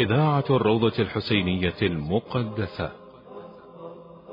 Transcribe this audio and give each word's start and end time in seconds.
إذاعة 0.00 0.44
الروضة 0.50 0.92
الحسينية 0.98 1.80
المقدسة. 1.82 2.90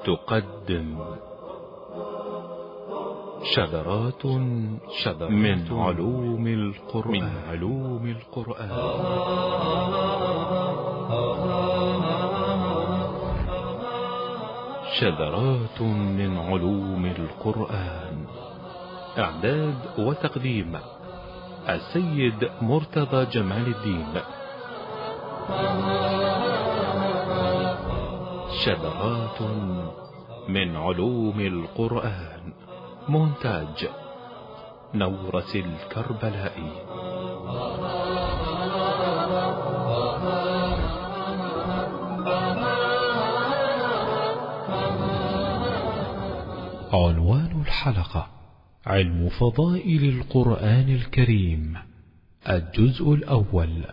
تقدم 0.06 1.00
شذرات 3.44 4.26
شذرات 5.04 5.32
من 5.32 5.68
علوم 5.72 6.48
القرآن. 6.48 7.12
من 7.12 7.30
علوم 7.50 8.16
القرآن. 8.18 8.70
شذرات 15.00 15.82
من 15.82 16.38
علوم 16.38 17.06
القرآن. 17.06 18.26
إعداد 19.18 20.00
وتقديم 20.00 20.80
السيد 21.70 22.50
مرتضى 22.62 23.26
جمال 23.26 23.68
الدين. 23.68 24.22
شذرات 28.66 29.42
من 30.50 30.76
علوم 30.76 31.40
القرآن 31.40 32.54
مونتاج 33.10 33.90
نورة 34.94 35.52
الكربلائي 35.56 36.72
عنوان 46.94 47.62
الحلقة 47.62 48.28
علم 48.86 49.30
فضائل 49.30 50.04
القرآن 50.10 50.90
الكريم 50.90 51.78
الجزء 52.50 53.14
الأول. 53.14 53.86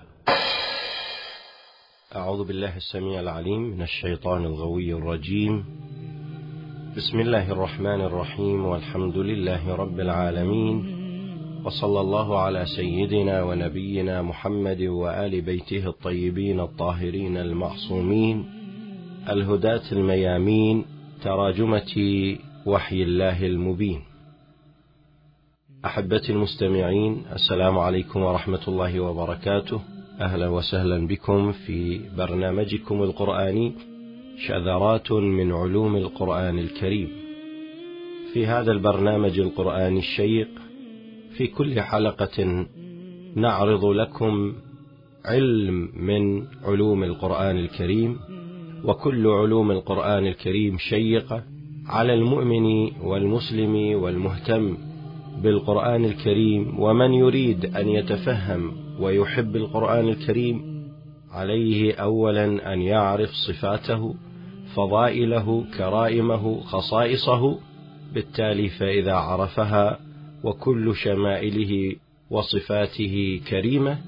أعوذ 2.17 2.45
بالله 2.45 2.77
السميع 2.77 3.21
العليم 3.21 3.63
من 3.63 3.83
الشيطان 3.83 4.45
الغوي 4.45 4.93
الرجيم. 4.93 5.65
بسم 6.97 7.21
الله 7.21 7.53
الرحمن 7.53 8.01
الرحيم 8.01 8.65
والحمد 8.65 9.17
لله 9.17 9.75
رب 9.75 10.01
العالمين. 10.01 10.77
وصلى 11.65 12.01
الله 12.01 12.39
على 12.39 12.67
سيدنا 12.67 13.43
ونبينا 13.43 14.23
محمد 14.23 14.83
وآل 14.83 15.41
بيته 15.41 15.89
الطيبين 15.89 16.61
الطاهرين 16.61 17.37
المعصومين. 17.37 18.45
الهداة 19.29 19.93
الميامين 19.93 20.85
تراجمة 21.23 21.95
وحي 22.67 23.03
الله 23.03 23.47
المبين. 23.47 24.01
أحبتي 25.85 26.33
المستمعين 26.33 27.23
السلام 27.33 27.79
عليكم 27.79 28.23
ورحمة 28.23 28.63
الله 28.69 29.01
وبركاته. 29.01 29.94
أهلا 30.21 30.49
وسهلا 30.49 31.07
بكم 31.07 31.53
في 31.53 32.01
برنامجكم 32.17 33.03
القرآني 33.03 33.73
شذرات 34.47 35.13
من 35.13 35.53
علوم 35.53 35.97
القرآن 35.97 36.59
الكريم. 36.59 37.09
في 38.33 38.47
هذا 38.47 38.73
البرنامج 38.73 39.39
القرآني 39.41 39.99
الشيق 39.99 40.49
في 41.37 41.47
كل 41.47 41.81
حلقة 41.81 42.67
نعرض 43.35 43.85
لكم 43.85 44.53
علم 45.25 45.89
من 45.97 46.47
علوم 46.65 47.05
القرآن 47.05 47.57
الكريم 47.59 48.17
وكل 48.85 49.27
علوم 49.27 49.71
القرآن 49.71 50.27
الكريم 50.27 50.79
شيقة 50.79 51.43
على 51.87 52.15
المؤمن 52.15 52.91
والمسلم 53.03 54.03
والمهتم 54.03 54.77
بالقرآن 55.43 56.05
الكريم 56.05 56.81
ومن 56.81 57.13
يريد 57.15 57.77
أن 57.77 57.89
يتفهم 57.89 58.84
ويحب 59.01 59.57
القرآن 59.57 60.09
الكريم 60.09 60.85
عليه 61.33 61.95
أولا 61.95 62.73
أن 62.73 62.83
يعرف 62.83 63.31
صفاته 63.31 64.15
فضائله 64.75 65.65
كرائمه 65.79 66.61
خصائصه 66.61 67.59
بالتالي 68.15 68.69
فإذا 68.69 69.15
عرفها 69.15 69.99
وكل 70.45 70.97
شمائله 70.97 71.97
وصفاته 72.31 73.41
كريمة 73.49 73.99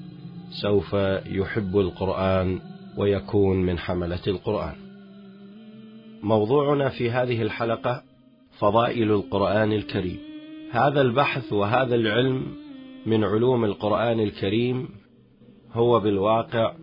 سوف 0.61 0.93
يحب 1.25 1.77
القرآن 1.79 2.59
ويكون 2.97 3.57
من 3.57 3.79
حملة 3.79 4.21
القرآن. 4.27 4.75
موضوعنا 6.23 6.89
في 6.89 7.11
هذه 7.11 7.41
الحلقة 7.41 8.03
فضائل 8.59 9.11
القرآن 9.11 9.71
الكريم. 9.71 10.19
هذا 10.71 11.01
البحث 11.01 11.53
وهذا 11.53 11.95
العلم 11.95 12.45
من 13.07 13.23
علوم 13.23 13.65
القرآن 13.65 14.19
الكريم 14.19 14.89
هو 15.73 15.99
بالواقع 15.99 16.73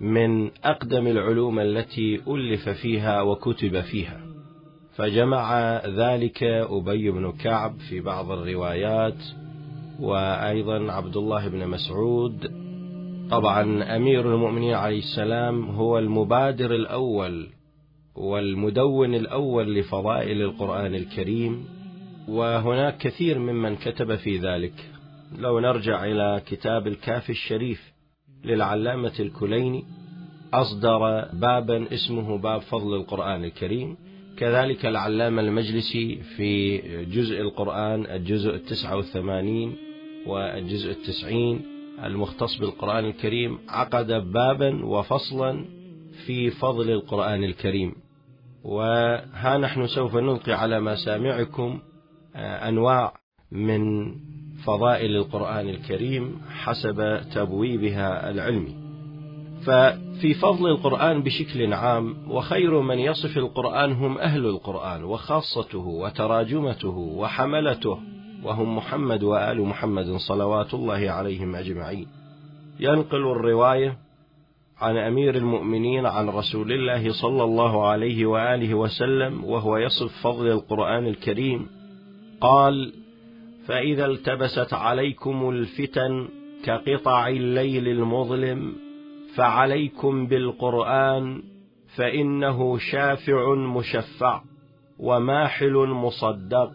من 0.00 0.50
أقدم 0.64 1.06
العلوم 1.06 1.58
التي 1.60 2.20
ألف 2.28 2.68
فيها 2.68 3.22
وكتب 3.22 3.80
فيها. 3.80 4.20
فجمع 4.96 5.76
ذلك 5.86 6.42
أبي 6.42 7.10
بن 7.10 7.32
كعب 7.32 7.78
في 7.88 8.00
بعض 8.00 8.30
الروايات 8.30 9.24
وأيضا 10.00 10.92
عبد 10.92 11.16
الله 11.16 11.48
بن 11.48 11.68
مسعود. 11.68 12.50
طبعا 13.30 13.96
أمير 13.96 14.34
المؤمنين 14.34 14.74
عليه 14.74 14.98
السلام 14.98 15.64
هو 15.64 15.98
المبادر 15.98 16.74
الأول 16.74 17.46
والمدون 18.14 19.14
الأول 19.14 19.74
لفضائل 19.74 20.42
القرآن 20.42 20.94
الكريم 20.94 21.64
وهناك 22.28 22.96
كثير 22.98 23.38
ممن 23.38 23.76
كتب 23.76 24.14
في 24.14 24.38
ذلك. 24.38 24.97
لو 25.36 25.60
نرجع 25.60 26.04
إلى 26.04 26.42
كتاب 26.46 26.86
الكافي 26.86 27.30
الشريف 27.30 27.92
للعلامة 28.44 29.12
الكليني 29.20 29.84
أصدر 30.54 31.28
بابا 31.32 31.94
اسمه 31.94 32.38
باب 32.38 32.60
فضل 32.60 32.94
القرآن 32.94 33.44
الكريم. 33.44 33.96
كذلك 34.36 34.86
العلامة 34.86 35.42
المجلسي 35.42 36.16
في 36.16 36.78
جزء 37.04 37.40
القرآن 37.40 38.06
الجزء 38.06 38.54
التسعة 38.54 38.96
والثمانين 38.96 39.76
والجزء 40.26 40.90
التسعين 40.90 41.62
المختص 42.04 42.58
بالقرآن 42.58 43.04
الكريم 43.04 43.58
عقد 43.68 44.12
بابا 44.32 44.84
وفصلا 44.84 45.64
في 46.26 46.50
فضل 46.50 46.90
القرآن 46.90 47.44
الكريم. 47.44 47.94
وها 48.64 49.58
نحن 49.58 49.86
سوف 49.86 50.16
نلقي 50.16 50.52
على 50.52 50.80
مسامعكم 50.80 51.80
أنواع 52.36 53.14
من 53.52 54.10
فضائل 54.64 55.16
القرآن 55.16 55.68
الكريم 55.68 56.40
حسب 56.50 57.20
تبويبها 57.34 58.30
العلمي. 58.30 58.74
ففي 59.66 60.34
فضل 60.34 60.70
القرآن 60.70 61.22
بشكل 61.22 61.72
عام 61.72 62.16
وخير 62.30 62.80
من 62.80 62.98
يصف 62.98 63.38
القرآن 63.38 63.92
هم 63.92 64.18
أهل 64.18 64.46
القرآن 64.46 65.04
وخاصته 65.04 65.86
وتراجمته 65.86 66.96
وحملته 66.98 67.98
وهم 68.44 68.76
محمد 68.76 69.22
وآل 69.22 69.60
محمد 69.60 70.16
صلوات 70.16 70.74
الله 70.74 71.10
عليهم 71.10 71.54
أجمعين. 71.54 72.06
ينقل 72.80 73.30
الرواية 73.30 73.98
عن 74.80 74.96
أمير 74.96 75.34
المؤمنين 75.34 76.06
عن 76.06 76.28
رسول 76.28 76.72
الله 76.72 77.12
صلى 77.12 77.44
الله 77.44 77.86
عليه 77.86 78.26
وآله 78.26 78.74
وسلم 78.74 79.44
وهو 79.44 79.76
يصف 79.76 80.22
فضل 80.22 80.46
القرآن 80.46 81.06
الكريم. 81.06 81.66
قال 82.40 82.92
فإذا 83.68 84.06
التبست 84.06 84.72
عليكم 84.72 85.50
الفتن 85.50 86.28
كقطع 86.64 87.28
الليل 87.28 87.88
المظلم 87.88 88.72
فعليكم 89.34 90.26
بالقرآن 90.26 91.42
فإنه 91.96 92.78
شافع 92.78 93.54
مشفع 93.54 94.42
وماحل 94.98 95.74
مصدق 95.74 96.72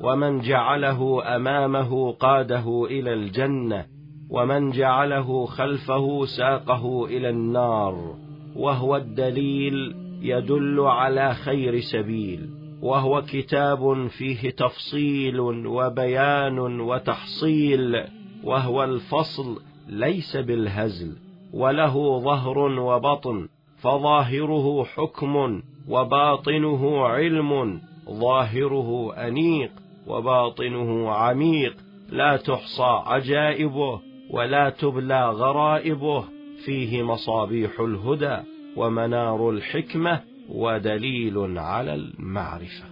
ومن 0.00 0.40
جعله 0.40 1.36
أمامه 1.36 2.12
قاده 2.12 2.86
إلى 2.90 3.12
الجنة 3.12 3.86
ومن 4.30 4.70
جعله 4.70 5.46
خلفه 5.46 6.24
ساقه 6.24 7.04
إلى 7.04 7.28
النار 7.28 8.16
وهو 8.56 8.96
الدليل 8.96 9.94
يدل 10.22 10.80
على 10.80 11.34
خير 11.34 11.80
سبيل. 11.80 12.61
وهو 12.82 13.22
كتاب 13.22 14.06
فيه 14.06 14.50
تفصيل 14.50 15.40
وبيان 15.66 16.80
وتحصيل 16.80 18.04
وهو 18.44 18.84
الفصل 18.84 19.62
ليس 19.88 20.36
بالهزل 20.36 21.16
وله 21.52 22.20
ظهر 22.20 22.58
وبطن 22.58 23.48
فظاهره 23.80 24.84
حكم 24.84 25.62
وباطنه 25.88 27.06
علم 27.06 27.80
ظاهره 28.10 29.14
أنيق 29.14 29.70
وباطنه 30.06 31.10
عميق 31.10 31.76
لا 32.08 32.36
تحصى 32.36 33.02
عجائبه 33.06 34.00
ولا 34.30 34.70
تبلى 34.70 35.30
غرائبه 35.30 36.24
فيه 36.64 37.02
مصابيح 37.02 37.80
الهدى 37.80 38.36
ومنار 38.76 39.50
الحكمة 39.50 40.31
ودليل 40.48 41.58
على 41.58 41.94
المعرفة. 41.94 42.84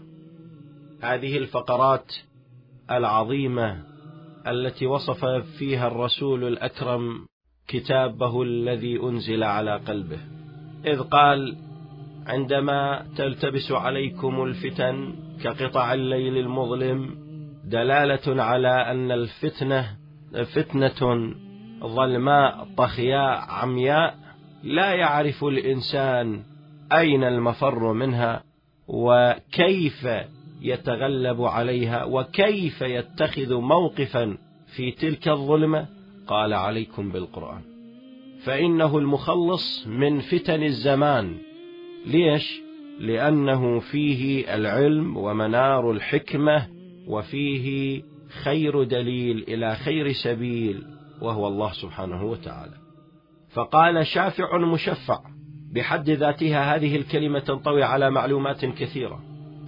هذه 1.03 1.37
الفقرات 1.37 2.13
العظيمة 2.91 3.83
التي 4.47 4.87
وصف 4.87 5.25
فيها 5.59 5.87
الرسول 5.87 6.45
الأكرم 6.45 7.27
كتابه 7.69 8.43
الذي 8.43 9.01
أنزل 9.03 9.45
على 9.45 9.77
قلبه. 9.77 10.19
إذ 10.87 11.01
قال 11.01 11.57
عندما 12.27 13.07
تلتبس 13.17 13.73
عليكم 13.73 14.45
الفتن 14.45 15.15
كقطع 15.43 15.95
الليل 15.95 16.37
المظلم 16.37 17.15
دلالة 17.65 18.43
على 18.43 18.69
أن 18.69 19.13
الفتنة 19.13 19.97
فتنة 20.55 21.35
ظلماء 21.83 22.69
طخياء 22.77 23.45
عمياء 23.49 24.15
لا 24.63 24.95
يعرف 24.95 25.45
الإنسان 25.45 26.43
أين 26.93 27.25
المفر 27.25 27.93
منها؟ 27.93 28.43
وكيف 28.89 30.09
يتغلب 30.63 31.43
عليها؟ 31.43 32.05
وكيف 32.05 32.83
يتخذ 32.83 33.55
موقفا 33.55 34.39
في 34.77 34.91
تلك 34.91 35.29
الظلمة؟ 35.29 35.87
قال 36.27 36.53
عليكم 36.53 37.13
بالقرآن. 37.13 37.61
فإنه 38.45 38.99
المخلص 38.99 39.87
من 39.87 40.21
فتن 40.21 40.63
الزمان. 40.63 41.37
ليش؟ 42.07 42.61
لأنه 43.01 43.81
فيه 43.81 44.55
العلم 44.55 45.17
ومنار 45.17 45.91
الحكمة 45.91 46.69
وفيه 47.07 48.03
خير 48.43 48.83
دليل 48.83 49.45
إلى 49.49 49.75
خير 49.75 50.13
سبيل 50.13 50.85
وهو 51.21 51.49
الله 51.49 51.73
سبحانه 51.73 52.25
وتعالى. 52.25 52.75
فقال 53.51 54.07
شافع 54.07 54.59
مشفع 54.59 55.21
بحد 55.75 56.11
ذاتها 56.11 56.77
هذه 56.77 56.97
الكلمة 56.97 57.39
تنطوي 57.39 57.83
على 57.83 58.11
معلومات 58.11 58.65
كثيرة. 58.65 59.21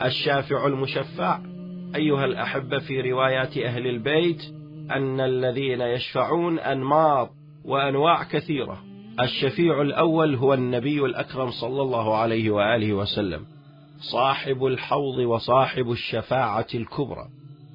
الشافع 0.05 0.67
المشفع 0.67 1.41
أيها 1.95 2.25
الأحبة 2.25 2.79
في 2.79 3.01
روايات 3.01 3.59
أهل 3.59 3.87
البيت 3.87 4.43
أن 4.91 5.21
الذين 5.21 5.81
يشفعون 5.81 6.59
أنماط 6.59 7.31
وأنواع 7.65 8.23
كثيرة. 8.23 8.83
الشفيع 9.21 9.83
الأول 9.83 10.35
هو 10.35 10.55
النبي 10.55 11.01
الأكرم 11.01 11.51
صلى 11.51 11.83
الله 11.83 12.17
عليه 12.17 12.51
وآله 12.51 12.93
وسلم 12.93 13.41
صاحب 14.13 14.65
الحوض 14.65 15.19
وصاحب 15.19 15.91
الشفاعة 15.91 16.67
الكبرى. 16.75 17.27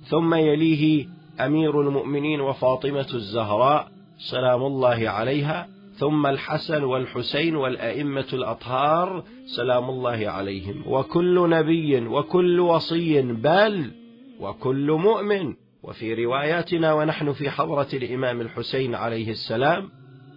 ثم 0.10 0.34
يليه 0.34 1.08
أمير 1.40 1.82
المؤمنين 1.82 2.42
وفاطمة 2.42 3.08
الزهراء 3.14 3.88
سلام 4.32 4.64
الله 4.64 5.10
عليها 5.10 5.68
ثم 5.98 6.26
الحسن 6.26 6.84
والحسين 6.84 7.56
والأئمة 7.56 8.26
الأطهار 8.34 9.24
سلام 9.46 9.90
الله 9.90 10.30
عليهم. 10.30 10.84
وكل 10.86 11.50
نبي 11.50 12.08
وكل 12.08 12.60
وصي 12.60 13.22
بل 13.22 13.92
وكل 14.40 14.92
مؤمن. 14.92 15.54
وفي 15.84 16.26
رواياتنا 16.26 16.94
ونحن 16.94 17.34
في 17.34 17.50
حضرة 17.50 17.88
الإمام 17.94 18.42
الحسين 18.42 18.96
عليه 18.96 19.32
السلام 19.32 19.90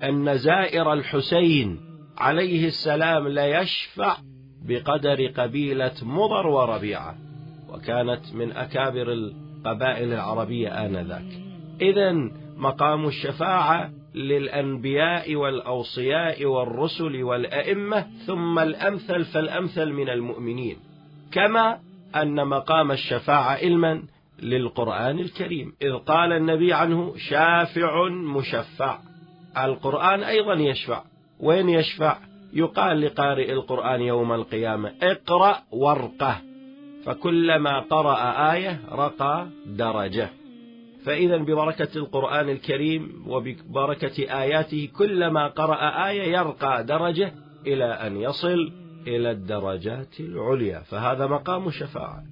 أن 0.03 0.39
زائر 0.39 0.93
الحسين 0.93 1.81
عليه 2.19 2.67
السلام 2.67 3.29
ليشفع 3.29 4.17
بقدر 4.63 5.27
قبيلة 5.27 5.95
مضر 6.03 6.47
وربيعة. 6.47 7.15
وكانت 7.69 8.35
من 8.35 8.53
أكابر 8.53 9.13
القبائل 9.13 10.13
العربية 10.13 10.69
آنذاك. 10.69 11.27
إذا 11.81 12.13
مقام 12.57 13.07
الشفاعة 13.07 14.00
للأنبياء 14.15 15.35
والأوصياء 15.35 16.45
والرسل 16.45 17.23
والأئمة 17.23 18.07
ثم 18.27 18.59
الأمثل 18.59 19.25
فالأمثل 19.25 19.93
من 19.93 20.09
المؤمنين 20.09 20.77
كما 21.33 21.79
أن 22.17 22.47
مقام 22.47 22.93
الشفاعة 22.93 23.57
علما 23.57 24.03
للقرآن 24.43 25.19
الكريم 25.19 25.73
إذ 25.83 25.93
قال 25.93 26.33
النبي 26.33 26.73
عنه 26.73 27.15
شافع 27.17 28.09
مشفع 28.09 28.99
القرآن 29.59 30.23
أيضا 30.23 30.55
يشفع. 30.55 31.03
وين 31.41 31.69
يشفع؟ 31.69 32.19
يقال 32.53 33.01
لقارئ 33.01 33.53
القرآن 33.53 34.01
يوم 34.01 34.33
القيامة 34.33 34.93
اقرأ 35.03 35.59
وارقه 35.73 36.37
فكلما 37.05 37.81
قرأ 37.81 38.53
آية 38.53 38.81
رقى 38.93 39.47
درجة. 39.67 40.40
فإذا 41.05 41.37
ببركة 41.37 41.99
القرآن 41.99 42.49
الكريم 42.49 43.25
وببركة 43.27 44.43
آياته 44.43 44.89
كلما 44.97 45.49
قرأ 45.49 46.09
آية 46.09 46.23
يرقى 46.23 46.85
درجة 46.85 47.33
إلى 47.67 47.85
أن 47.85 48.17
يصل 48.17 48.73
إلى 49.07 49.31
الدرجات 49.31 50.21
العليا. 50.21 50.81
فهذا 50.81 51.27
مقام 51.27 51.71
شفاعة. 51.71 52.23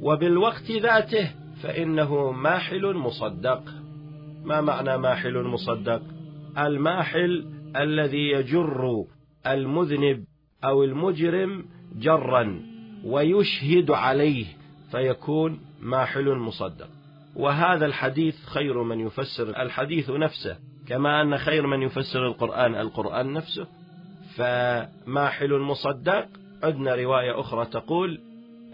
وبالوقت 0.00 0.70
ذاته 0.70 1.30
فإنه 1.62 2.32
ماحل 2.32 2.94
مصدق. 2.94 3.62
ما 4.44 4.60
معنى 4.60 4.98
ماحل 4.98 5.42
مصدق؟ 5.42 6.02
الماحل 6.58 7.46
الذي 7.76 8.30
يجر 8.30 9.04
المذنب 9.46 10.24
أو 10.64 10.84
المجرم 10.84 11.64
جرا 11.96 12.60
ويشهد 13.04 13.90
عليه 13.90 14.46
فيكون 14.90 15.60
ماحل 15.80 16.34
مصدق. 16.34 16.88
وهذا 17.36 17.86
الحديث 17.86 18.34
خير 18.46 18.82
من 18.82 19.00
يفسر 19.00 19.62
الحديث 19.62 20.10
نفسه 20.10 20.56
كما 20.88 21.22
أن 21.22 21.38
خير 21.38 21.66
من 21.66 21.82
يفسر 21.82 22.26
القرآن 22.26 22.74
القرآن 22.74 23.32
نفسه. 23.32 23.66
فماحل 24.36 25.58
مصدق 25.58 26.28
عندنا 26.62 26.94
رواية 26.94 27.40
أخرى 27.40 27.66
تقول 27.66 28.18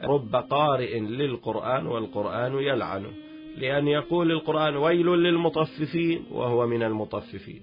رب 0.05 0.37
قارئ 0.37 1.01
للقرآن 1.01 1.87
والقرآن 1.87 2.55
يلعنه 2.55 3.11
لأن 3.57 3.89
يقول 3.89 4.33
القرآن 4.33 4.77
ويل 4.77 5.07
للمطففين 5.07 6.25
وهو 6.31 6.67
من 6.67 6.83
المطففين. 6.83 7.61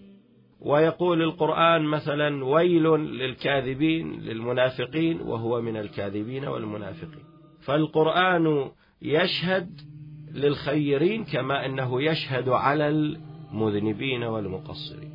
ويقول 0.61 1.21
القرآن 1.21 1.83
مثلا 1.83 2.45
ويل 2.45 2.83
للكاذبين 2.95 4.21
للمنافقين 4.21 5.21
وهو 5.21 5.61
من 5.61 5.77
الكاذبين 5.77 6.45
والمنافقين. 6.45 7.23
فالقرآن 7.61 8.69
يشهد 9.01 9.88
للخيرين 10.33 11.23
كما 11.23 11.65
أنه 11.65 12.01
يشهد 12.01 12.49
على 12.49 12.89
المذنبين 12.89 14.23
والمقصرين. 14.23 15.11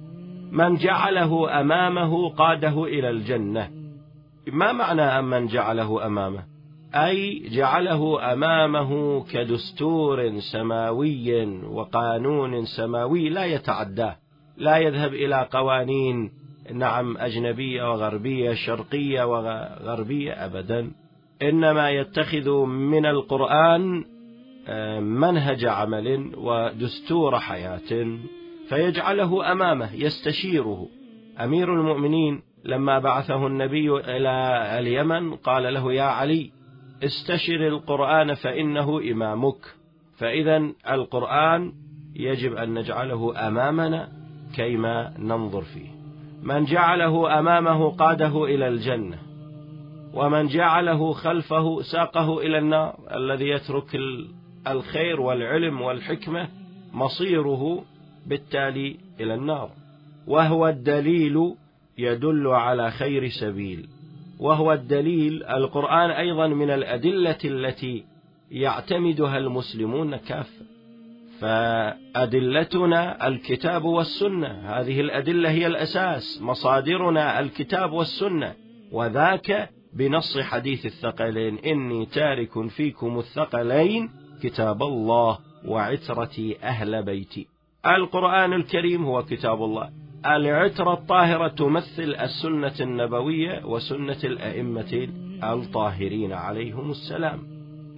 من 0.52 0.76
جعله 0.76 1.60
أمامه 1.60 2.28
قاده 2.28 2.84
إلى 2.84 3.10
الجنة. 3.10 3.70
ما 4.52 4.72
معنى 4.72 5.22
من 5.22 5.46
جعله 5.46 6.06
أمامه؟ 6.06 6.44
أي 6.94 7.48
جعله 7.48 8.32
أمامه 8.32 9.24
كدستور 9.24 10.38
سماوي 10.52 11.46
وقانون 11.64 12.64
سماوي 12.64 13.28
لا 13.28 13.44
يتعداه 13.44 14.16
لا 14.56 14.76
يذهب 14.76 15.14
إلى 15.14 15.48
قوانين 15.52 16.30
نعم 16.72 17.16
أجنبية 17.16 17.90
وغربية 17.90 18.54
شرقية 18.54 19.24
وغربية 19.24 20.32
أبدا. 20.32 20.90
إنما 21.42 21.90
يتخذ 21.90 22.50
من 22.66 23.06
القرآن 23.06 24.04
منهج 25.00 25.64
عمل 25.64 26.32
ودستور 26.36 27.38
حياة 27.38 28.18
فيجعله 28.68 29.52
أمامه 29.52 29.94
يستشيره. 29.94 30.88
أمير 31.40 31.74
المؤمنين 31.74 32.42
لما 32.64 32.98
بعثه 32.98 33.46
النبي 33.46 33.90
إلى 33.90 34.66
اليمن 34.78 35.34
قال 35.34 35.74
له 35.74 35.92
يا 35.92 36.02
علي 36.02 36.50
استشر 37.04 37.68
القرآن 37.68 38.34
فإنه 38.34 39.00
إمامك. 39.12 39.74
فإذا 40.16 40.72
القرآن 40.90 41.72
يجب 42.16 42.54
أن 42.56 42.74
نجعله 42.74 43.48
أمامنا 43.48 44.08
كيما 44.56 45.14
ننظر 45.18 45.62
فيه. 45.62 45.88
من 46.42 46.64
جعله 46.64 47.38
أمامه 47.38 47.90
قاده 47.90 48.44
إلى 48.44 48.68
الجنة 48.68 49.18
ومن 50.14 50.46
جعله 50.46 51.12
خلفه 51.12 51.82
ساقه 51.82 52.38
إلى 52.38 52.58
النار 52.58 52.96
الذي 53.14 53.48
يترك 53.48 53.94
الخير 54.68 55.20
والعلم 55.20 55.80
والحكمة 55.80 56.48
مصيره 56.92 57.84
بالتالي 58.26 58.96
إلى 59.20 59.34
النار. 59.34 59.70
وهو 60.26 60.68
الدليل 60.68 61.54
يدل 61.98 62.46
على 62.46 62.90
خير 62.90 63.28
سبيل. 63.28 63.88
وهو 64.38 64.72
الدليل 64.72 65.44
القرآن 65.44 66.10
أيضا 66.10 66.46
من 66.46 66.70
الأدلة 66.70 67.38
التي 67.44 68.04
يعتمدها 68.50 69.38
المسلمون 69.38 70.16
كافة 70.16 70.64
فأدلتنا 71.40 73.28
الكتاب 73.28 73.84
والسنة 73.84 74.48
هذه 74.48 75.00
الأدلة 75.00 75.50
هي 75.50 75.66
الأساس 75.66 76.42
مصادرنا 76.42 77.40
الكتاب 77.40 77.92
والسنة. 77.92 78.54
وذاك 78.92 79.70
بنص 79.92 80.38
حديث 80.38 80.86
الثقلين 80.86 81.58
إني 81.58 82.06
تارك 82.06 82.68
فيكم 82.68 83.18
الثقلين 83.18 84.10
كتاب 84.44 84.82
الله 84.82 85.38
وعترتي 85.64 86.56
أهل 86.62 87.02
بيتي. 87.02 87.46
القرآن 87.86 88.52
الكريم 88.52 89.04
هو 89.04 89.22
كتاب 89.22 89.64
الله. 89.64 89.90
العترة 90.26 90.92
الطاهرة 90.92 91.48
تمثل 91.48 92.14
السنة 92.20 92.74
النبوية 92.80 93.64
وسنة 93.64 94.18
الأئمة 94.24 95.08
الطاهرين 95.42 96.32
عليهم 96.32 96.90
السلام. 96.90 97.42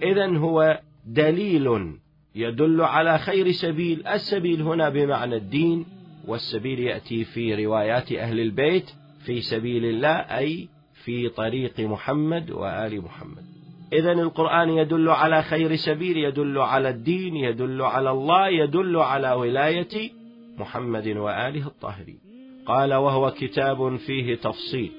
إذا 0.03 0.37
هو 0.37 0.79
دليل 1.05 1.97
يدل 2.35 2.81
على 2.81 3.19
خير 3.19 3.51
سبيل 3.51 4.07
السبيل 4.07 4.61
هنا 4.61 4.89
بمعنى 4.89 5.35
الدين 5.35 5.85
والسبيل 6.27 6.79
يأتي 6.79 7.23
في 7.23 7.65
روايات 7.65 8.11
أهل 8.11 8.39
البيت 8.39 8.91
في 9.25 9.41
سبيل 9.41 9.85
الله 9.85 10.15
أي 10.15 10.67
في 10.93 11.29
طريق 11.29 11.79
محمد 11.79 12.51
وآل 12.51 13.01
محمد. 13.01 13.46
إذا 13.93 14.11
القرآن 14.11 14.69
يدل 14.69 15.09
على 15.09 15.43
خير 15.43 15.75
سبيل 15.75 16.17
يدل 16.17 16.57
على 16.57 16.89
الدين 16.89 17.35
يدل 17.35 17.81
على 17.81 18.11
الله 18.11 18.47
يدل 18.47 18.97
على 18.97 19.31
ولاية 19.31 20.11
محمد 20.57 21.07
وآله 21.07 21.67
الطاهرين. 21.67 22.19
قال 22.65 22.93
وهو 22.93 23.31
كتاب 23.31 23.95
فيه 23.95 24.35
تفصيل. 24.35 24.91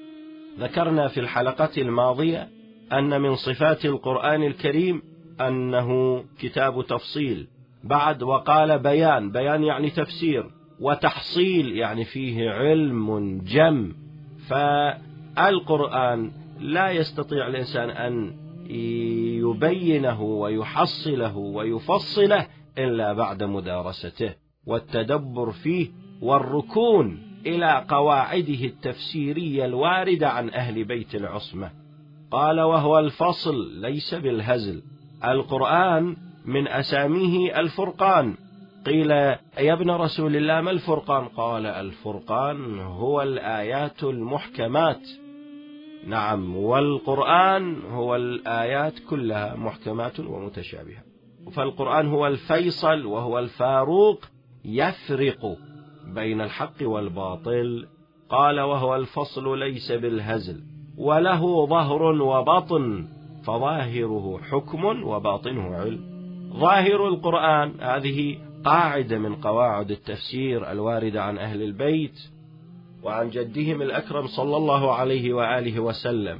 ذكرنا 0.59 1.07
في 1.07 1.19
الحلقة 1.19 1.81
الماضية 1.81 2.47
أن 2.93 3.21
من 3.21 3.35
صفات 3.35 3.85
القرآن 3.85 4.43
الكريم 4.43 5.01
أنه 5.41 6.23
كتاب 6.39 6.85
تفصيل. 6.85 7.47
بعد 7.83 8.23
وقال 8.23 8.79
بيان 8.79 9.31
بيان 9.31 9.63
يعني 9.63 9.89
تفسير 9.89 10.45
وتحصيل 10.79 11.77
يعني 11.77 12.05
فيه 12.05 12.49
علم 12.49 13.41
جم. 13.43 13.93
فالقرآن 15.37 16.31
لا 16.59 16.91
يستطيع 16.91 17.47
الإنسان 17.47 17.89
أن 17.89 18.48
يبينه 18.69 20.21
ويحصله 20.21 21.37
ويفصله 21.37 22.47
إلا 22.77 23.13
بعد 23.13 23.43
مدارسته 23.43 24.33
والتدبر 24.65 25.51
فيه 25.51 25.87
والركون 26.21 27.29
إلى 27.45 27.85
قواعده 27.89 28.63
التفسيرية 28.63 29.65
الواردة 29.65 30.29
عن 30.29 30.49
أهل 30.49 30.83
بيت 30.83 31.15
العصمة. 31.15 31.71
قال 32.31 32.61
وهو 32.61 32.99
الفصل 32.99 33.81
ليس 33.81 34.15
بالهزل. 34.15 34.83
القرآن 35.25 36.17
من 36.45 36.67
أساميه 36.67 37.59
الفرقان. 37.59 38.35
قيل 38.85 39.11
يا 39.11 39.73
ابن 39.73 39.91
رسول 39.91 40.35
الله 40.35 40.61
ما 40.61 40.71
الفرقان؟ 40.71 41.25
قال 41.25 41.65
الفرقان 41.65 42.79
هو 42.79 43.21
الآيات 43.21 44.03
المحكمات. 44.03 45.01
نعم 46.07 46.55
والقرآن 46.55 47.81
هو 47.91 48.15
الآيات 48.15 48.99
كلها 49.09 49.55
محكمات 49.55 50.19
ومتشابهة. 50.19 51.03
فالقرآن 51.51 52.07
هو 52.07 52.27
الفيصل 52.27 53.05
وهو 53.05 53.39
الفاروق 53.39 54.25
يفرق 54.65 55.57
بين 56.15 56.41
الحق 56.41 56.75
والباطل. 56.81 57.87
قال 58.29 58.59
وهو 58.59 58.95
الفصل 58.95 59.59
ليس 59.59 59.91
بالهزل 59.91 60.63
وله 60.97 61.65
ظهر 61.65 62.03
وبطن 62.03 63.07
فظاهره 63.43 64.39
حكم 64.51 64.85
وباطنه 64.85 65.75
علم. 65.75 66.09
ظاهر 66.53 67.07
القرآن 67.07 67.73
هذه 67.79 68.37
قاعدة 68.65 69.17
من 69.17 69.35
قواعد 69.35 69.91
التفسير 69.91 70.71
الواردة 70.71 71.23
عن 71.23 71.37
أهل 71.37 71.61
البيت. 71.61 72.19
وعن 73.03 73.29
جدهم 73.29 73.81
الأكرم 73.81 74.27
صلى 74.27 74.57
الله 74.57 74.93
عليه 74.95 75.33
وآله 75.33 75.79
وسلم. 75.79 76.39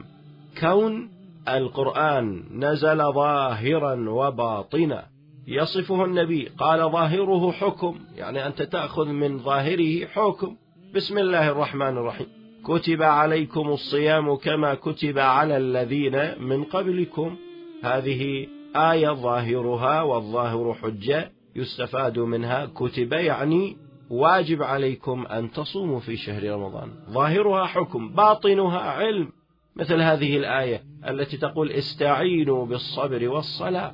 كون 0.60 1.10
القرآن 1.48 2.44
نزل 2.52 3.14
ظاهرا 3.14 4.10
وباطنا. 4.10 5.06
يصفه 5.48 6.06
النبي 6.06 6.50
قال 6.58 6.92
ظاهره 6.92 7.52
حكم 7.52 7.96
يعني 8.18 8.48
أنت 8.48 8.62
تأخذ 8.62 9.08
من 9.08 9.40
ظاهره 9.40 10.06
حكم. 10.06 10.56
بسم 10.96 11.18
الله 11.18 11.50
الرحمن 11.50 11.98
الرحيم. 11.98 12.28
كتب 12.66 13.02
عليكم 13.02 13.70
الصيام 13.70 14.36
كما 14.36 14.74
كتب 14.74 15.20
على 15.20 15.58
الذين 15.58 16.44
من 16.44 16.64
قبلكم. 16.64 17.36
هذه 17.84 18.48
آية 18.76 19.10
ظاهرها 19.10 20.02
والظاهر 20.02 20.74
حجة 20.74 21.32
يستفاد 21.56 22.20
منها. 22.20 22.66
كتب 22.66 23.14
يعني 23.14 23.78
واجب 24.10 24.64
عليكم 24.64 25.26
أن 25.26 25.52
تصوموا 25.52 26.00
في 26.00 26.18
شهر 26.18 26.44
رمضان. 26.44 26.92
ظاهرها 27.10 27.66
حكم 27.66 28.10
باطنها 28.10 28.80
علم. 28.80 29.32
مثل 29.76 30.02
هذه 30.02 30.38
الآية 30.38 30.84
التي 31.08 31.38
تقول 31.38 31.72
استعينوا 31.72 32.66
بالصبر 32.66 33.30
والصلاة. 33.30 33.94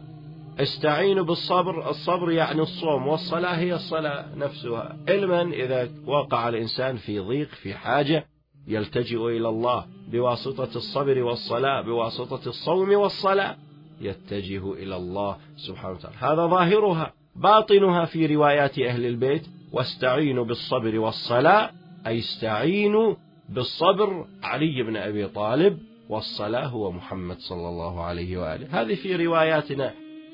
استعينوا 0.60 1.24
بالصبر 1.24 1.90
الصبر 1.90 2.32
يعني 2.32 2.62
الصوم 2.62 3.08
والصلاة 3.08 3.58
هي 3.58 3.74
الصلاة 3.74 4.36
نفسها. 4.36 4.98
علما 5.10 5.42
إذا 5.42 5.90
وقع 6.06 6.50
الإنسان 6.50 6.98
في 6.98 7.20
ضيق 7.20 7.48
في 7.48 7.74
حاجة 7.74 8.26
يلتجئ 8.68 9.28
إلى 9.28 9.50
الله 9.50 9.86
بواسطة 10.12 10.78
الصبر 10.78 11.24
والصلاة 11.24 11.82
بواسطة 11.82 12.50
الصوم 12.50 12.94
والصلاة. 12.94 13.56
يتجه 14.02 14.74
إلى 14.74 14.96
الله 14.96 15.38
سبحانه 15.58 15.94
وتعالى. 15.94 16.18
هذا 16.20 16.48
ظاهرها 16.48 17.14
باطنها 17.36 18.06
في 18.06 18.36
روايات 18.36 18.80
أهل 18.80 19.06
البيت. 19.06 19.55
واستعينوا 19.76 20.46
بالصبر 20.46 21.00
والصلاة 21.00 21.72
أي 22.08 22.20
استعينوا 22.20 23.16
بالصبر. 23.50 24.26
علي 24.44 24.84
بن 24.84 24.96
أبي 24.96 25.28
طالب 25.28 25.80
والصلاة 26.10 26.68
هو 26.68 26.92
محمد 26.92 27.38
صلى 27.40 27.70
الله 27.70 28.04
عليه 28.04 28.38
وآله. 28.38 28.82
هذه 28.82 28.96
في 28.96 29.16
رواياتنا 29.16 29.94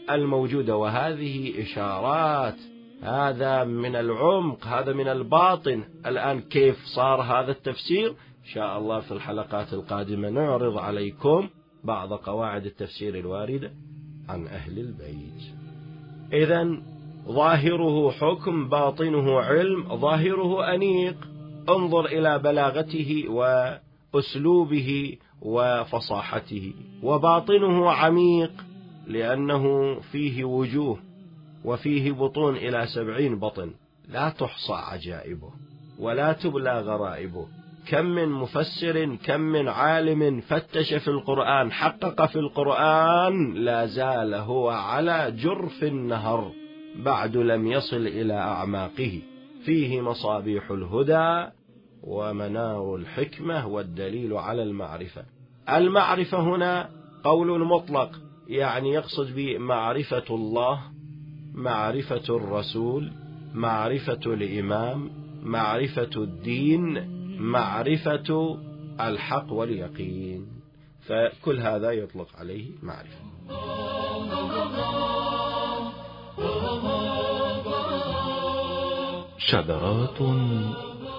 الموجودة 0.09 0.77
وهذه 0.77 1.61
إشارات. 1.61 2.55
هذا 3.03 3.63
من 3.63 3.95
العمق 3.95 4.67
هذا 4.67 4.93
من 4.93 5.07
الباطن. 5.07 5.83
الآن 6.05 6.41
كيف 6.41 6.85
صار 6.85 7.21
هذا 7.21 7.51
التفسير؟ 7.51 8.09
إن 8.09 8.47
شاء 8.53 8.77
الله 8.77 8.99
في 8.99 9.11
الحلقات 9.11 9.73
القادمة 9.73 10.29
نعرض 10.29 10.77
عليكم 10.77 11.49
بعض 11.83 12.13
قواعد 12.13 12.65
التفسير 12.65 13.19
الواردة 13.19 13.71
عن 14.29 14.47
أهل 14.47 14.79
البيت. 14.79 15.41
إذا 16.33 16.81
ظاهره 17.27 18.11
حكم 18.11 18.69
باطنه 18.69 19.41
علم 19.41 19.97
ظاهره 19.97 20.75
أنيق. 20.75 21.15
انظر 21.69 22.05
إلى 22.05 22.39
بلاغته 22.39 23.25
وأسلوبه 23.29 25.17
وفصاحته. 25.41 26.73
وباطنه 27.03 27.91
عميق 27.91 28.51
لأنه 29.07 29.95
فيه 29.99 30.43
وجوه 30.43 30.99
وفيه 31.65 32.11
بطون 32.11 32.55
إلى 32.55 32.87
سبعين 32.95 33.39
بطن. 33.39 33.71
لا 34.09 34.29
تحصى 34.29 34.73
عجائبه 34.73 35.49
ولا 35.99 36.33
تبلى 36.33 36.81
غرائبه. 36.81 37.47
كم 37.87 38.05
من 38.05 38.29
مفسر 38.29 39.15
كم 39.15 39.41
من 39.41 39.67
عالم 39.67 40.41
فتش 40.41 40.93
في 40.93 41.07
القرآن 41.07 41.71
حقق 41.71 42.25
في 42.25 42.39
القرآن 42.39 43.53
لا 43.53 43.85
زال 43.85 44.33
هو 44.33 44.69
على 44.69 45.33
جرف 45.37 45.83
النهر. 45.83 46.51
بعد 46.95 47.37
لم 47.37 47.67
يصل 47.67 48.07
إلى 48.07 48.33
أعماقه. 48.33 49.21
فيه 49.65 50.01
مصابيح 50.01 50.71
الهدى 50.71 51.51
ومنار 52.03 52.95
الحكمة 52.95 53.67
والدليل 53.67 54.33
على 54.33 54.63
المعرفة. 54.63 55.25
المعرفة 55.69 56.39
هنا 56.39 56.89
قول 57.23 57.65
مطلق 57.65 58.11
يعني 58.47 58.93
يقصد 58.93 59.35
بمعرفة 59.35 60.35
الله 60.35 60.81
معرفة 61.53 62.35
الرسول 62.35 63.11
معرفة 63.53 64.19
الإمام 64.25 65.09
معرفة 65.43 66.09
الدين 66.15 67.07
معرفة 67.41 68.57
الحق 68.99 69.51
واليقين. 69.53 70.47
فكل 71.01 71.59
هذا 71.59 71.91
يطلق 71.91 72.27
عليه 72.35 72.65
معرفة. 72.83 73.21
شذرات 79.37 80.21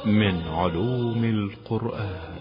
من 0.07 0.43
علوم 0.49 1.25
القرآن. 1.25 2.39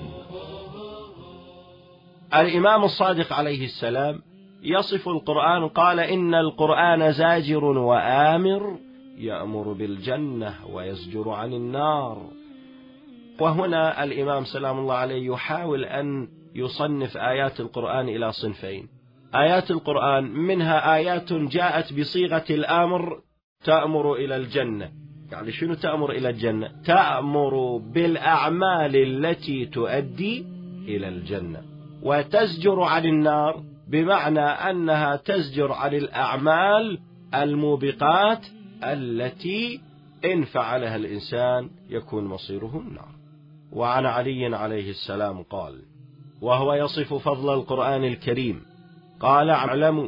الإمام 2.34 2.84
الصادق 2.84 3.34
عليه 3.34 3.66
السلام 3.66 4.22
يصف 4.64 5.08
القرآن 5.08 5.68
قال 5.68 6.00
إن 6.00 6.36
القرآن 6.36 7.12
زاجر 7.12 7.64
وآمر 7.64 8.78
يأمر 9.18 9.74
بالجنة 9.74 10.56
ويزجر 10.74 11.30
عن 11.30 11.54
النار. 11.54 12.30
وهنا 13.40 14.04
الإمام 14.04 14.44
سلام 14.44 14.80
الله 14.80 14.96
عليه 14.96 15.28
يحاول 15.28 15.86
أن 15.86 16.28
يصنف 16.56 17.18
آيات 17.18 17.60
القرآن 17.60 18.10
إلى 18.10 18.32
صنفين. 18.32 19.01
آيات 19.36 19.72
القرآن 19.72 20.24
منها 20.24 20.96
آيات 20.96 21.34
جاءت 21.34 21.94
بصيغة 21.94 22.46
الأمر 22.50 23.22
تأمر 23.64 24.14
إلى 24.14 24.36
الجنة. 24.36 24.92
يعني 25.32 25.52
شنو 25.52 25.74
تأمر 25.74 26.12
إلى 26.12 26.30
الجنة؟ 26.30 26.72
تأمر 26.86 27.78
بالأعمال 27.78 28.96
التي 28.96 29.66
تؤدي 29.66 30.46
إلى 30.88 31.08
الجنة. 31.08 31.62
وتزجر 32.04 32.82
عن 32.82 33.06
النار 33.06 33.64
بمعنى 33.88 34.40
أنها 34.40 35.16
تزجر 35.16 35.72
عن 35.72 35.94
الأعمال 35.94 37.00
الموبقات 37.34 38.46
التي 38.84 39.82
إن 40.26 40.44
فعلها 40.44 40.96
الإنسان 40.96 41.70
يكون 41.90 42.26
مصيره 42.26 42.84
النار. 42.88 43.12
وعن 43.72 44.06
علي 44.06 44.56
عليه 44.56 44.90
السلام 44.90 45.44
قال 45.44 45.82
وهو 46.42 46.74
يصف 46.74 47.14
فضل 47.14 47.54
القرآن 47.54 48.04
الكريم 48.04 48.71
قال 49.22 49.50
اعلموا 49.50 50.08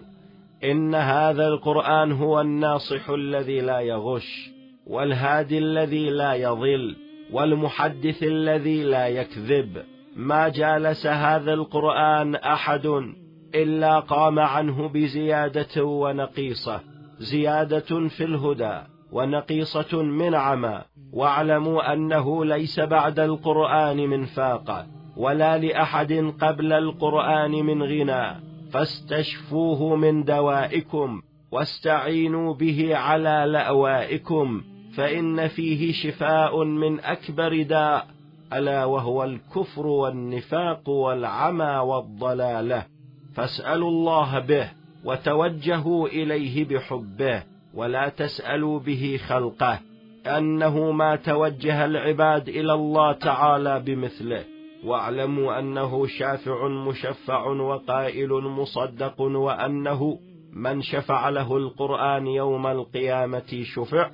إن 0.64 0.96
هذا 0.96 1.48
القرآن 1.48 2.12
هو 2.12 2.42
الناصح 2.42 3.10
الذي 3.10 3.62
لا 3.62 3.80
يغش 3.80 4.50
والهادي 4.88 5.58
الذي 5.58 6.10
لا 6.10 6.34
يضل 6.34 6.96
والمحدث 7.32 8.24
الذي 8.24 8.84
لا 8.84 9.08
يكذب. 9.08 9.84
ما 10.16 10.50
جالس 10.50 11.08
هذا 11.08 11.54
القرآن 11.54 12.36
أحد 12.36 12.86
إلا 13.56 14.00
قام 14.00 14.40
عنه 14.40 14.88
بزيادة 14.88 15.84
ونقيصة. 15.84 16.82
زيادة 17.20 18.08
في 18.10 18.24
الهدى 18.24 18.82
ونقيصة 19.12 20.02
من 20.02 20.36
عمى. 20.36 20.82
واعلموا 21.14 21.94
أنه 21.94 22.46
ليس 22.46 22.80
بعد 22.80 23.20
القرآن 23.20 23.98
من 23.98 24.26
فاقة 24.26 24.86
ولا 25.18 25.58
لأحد 25.58 26.34
قبل 26.42 26.74
القرآن 26.74 27.52
من 27.52 27.84
غنى. 27.84 28.53
فاستشفوه 28.74 29.96
من 29.96 30.24
دوائكم 30.24 31.22
واستعينوا 31.52 32.54
به 32.54 32.96
على 32.96 33.46
لأوائكم 33.48 34.62
فإن 34.98 35.48
فيه 35.48 35.94
شفاء 35.94 36.64
من 36.64 37.00
أكبر 37.00 37.62
داء 37.62 38.08
ألا 38.54 38.86
وهو 38.86 39.24
الكفر 39.24 39.88
والنفاق 39.88 40.90
والعمى 40.90 41.78
والضلالة. 41.78 42.86
فاسألوا 43.36 43.90
الله 43.90 44.40
به 44.40 44.70
وتوجهوا 45.06 46.08
إليه 46.08 46.66
بحبه 46.66 47.44
ولا 47.74 48.10
تسألوا 48.10 48.80
به 48.80 49.20
خلقه 49.28 49.80
أنه 50.28 50.92
ما 50.92 51.16
توجه 51.16 51.86
العباد 51.86 52.50
إلى 52.50 52.74
الله 52.74 53.12
تعالى 53.12 53.80
بمثله. 53.80 54.53
واعلموا 54.86 55.60
أنه 55.60 56.08
شافع 56.08 56.68
مشفع 56.68 57.46
وقائل 57.46 58.30
مصدق 58.30 59.22
وأنه 59.22 60.20
من 60.54 60.82
شفع 60.82 61.30
له 61.30 61.58
القرآن 61.58 62.28
يوم 62.28 62.68
القيامة 62.68 63.64
شفع 63.76 64.10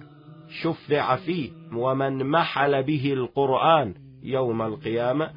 شفع 0.62 1.16
فيه 1.16 1.52
ومن 1.74 2.30
محل 2.30 2.84
به 2.84 3.14
القرآن 3.14 3.94
يوم 4.24 4.62
القيامة 4.62 5.30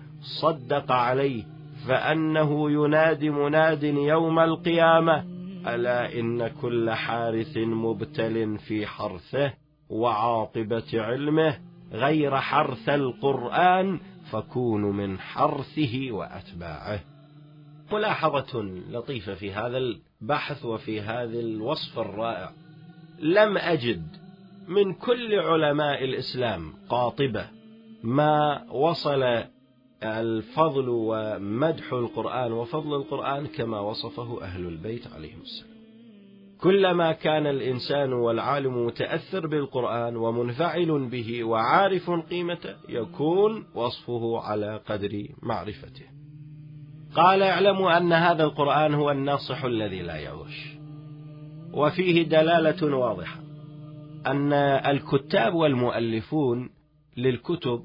صدق 0.43 0.93
عليه 0.93 1.45
فأنه 1.89 2.71
ينادي 2.71 3.31
مناد 3.31 3.83
يوم 3.83 4.39
القيامة 4.39 5.25
ألا 5.67 6.19
إن 6.19 6.49
كل 6.49 6.91
حارث 6.91 7.57
مبتل 7.57 8.59
في 8.59 8.87
حرثه 8.87 9.53
وعاقبة 9.91 10.85
علمه 10.95 11.59
غير 11.93 12.37
حرث 12.37 12.89
القرآن 12.89 14.01
فكونوا 14.31 14.93
من 14.93 15.19
حرثه 15.19 16.09
وأتباعه. 16.11 17.01
ملاحظة 17.93 18.63
لطيفة 18.91 19.35
في 19.35 19.53
هذا 19.53 19.79
البحث 19.79 20.65
وفي 20.65 21.01
هذا 21.01 21.41
الوصف 21.41 21.99
الرائع. 21.99 22.53
لم 23.19 23.57
أجد 23.57 24.07
من 24.69 24.95
كل 24.95 25.35
علماء 25.35 26.05
الإسلام 26.05 26.73
قاطبة 26.89 27.47
ما 28.03 28.65
وصل 28.71 29.45
الفضل 30.03 30.89
ومدح 30.89 31.93
القرآن 31.93 32.53
وفضل 32.53 32.95
القرآن 32.95 33.47
كما 33.47 33.81
وصفه 33.81 34.43
أهل 34.43 34.67
البيت 34.67 35.07
عليهم 35.07 35.41
السلام. 35.41 35.72
كلما 36.63 37.13
كان 37.13 37.47
الإنسان 37.47 38.13
والعالم 38.13 38.87
متأثر 38.87 39.47
بالقرآن 39.47 40.17
ومنفعل 40.17 41.09
به 41.09 41.45
وعارف 41.45 42.11
قيمته 42.11 42.75
يكون 42.89 43.67
وصفه 43.75 44.41
على 44.41 44.81
قدر 44.89 45.29
معرفته. 45.43 46.05
قال 47.15 47.43
اعلموا 47.43 47.97
أن 47.97 48.13
هذا 48.13 48.45
القرآن 48.45 48.95
هو 48.95 49.11
الناصح 49.11 49.65
الذي 49.65 50.03
لا 50.03 50.17
يغش. 50.17 50.77
وفيه 51.73 52.23
دلالة 52.23 52.97
واضحة 52.97 53.41
أن 54.27 54.53
الكتاب 54.53 55.55
والمؤلفون 55.55 56.71
للكتب 57.17 57.85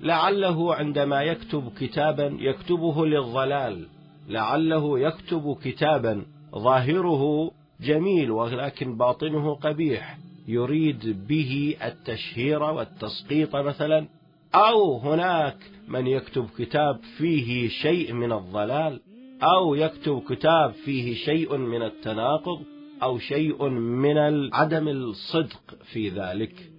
لعله 0.00 0.74
عندما 0.74 1.22
يكتب 1.22 1.72
كتابا 1.80 2.36
يكتبه 2.40 3.06
للضلال 3.06 3.86
لعله 4.28 4.98
يكتب 4.98 5.56
كتابا 5.62 6.26
ظاهره 6.54 7.50
جميل 7.80 8.30
ولكن 8.30 8.96
باطنه 8.96 9.54
قبيح. 9.54 10.18
يريد 10.48 11.26
به 11.28 11.76
التشهير 11.84 12.62
والتسقيط 12.62 13.56
مثلا 13.56 14.08
أو 14.54 14.98
هناك 14.98 15.56
من 15.88 16.06
يكتب 16.06 16.46
كتاب 16.58 17.00
فيه 17.18 17.68
شيء 17.68 18.12
من 18.12 18.32
الضلال 18.32 19.00
أو 19.42 19.74
يكتب 19.74 20.22
كتاب 20.28 20.70
فيه 20.70 21.14
شيء 21.14 21.56
من 21.56 21.82
التناقض 21.82 22.62
أو 23.02 23.18
شيء 23.18 23.68
من 23.68 24.18
عدم 24.54 24.88
الصدق 24.88 25.60
في 25.92 26.08
ذلك. 26.08 26.70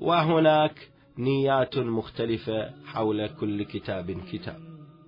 وهناك 0.00 0.88
نيات 1.18 1.78
مختلفة 1.78 2.70
حول 2.86 3.26
كل 3.26 3.62
كتاب 3.62 4.16
كتاب. 4.32 4.60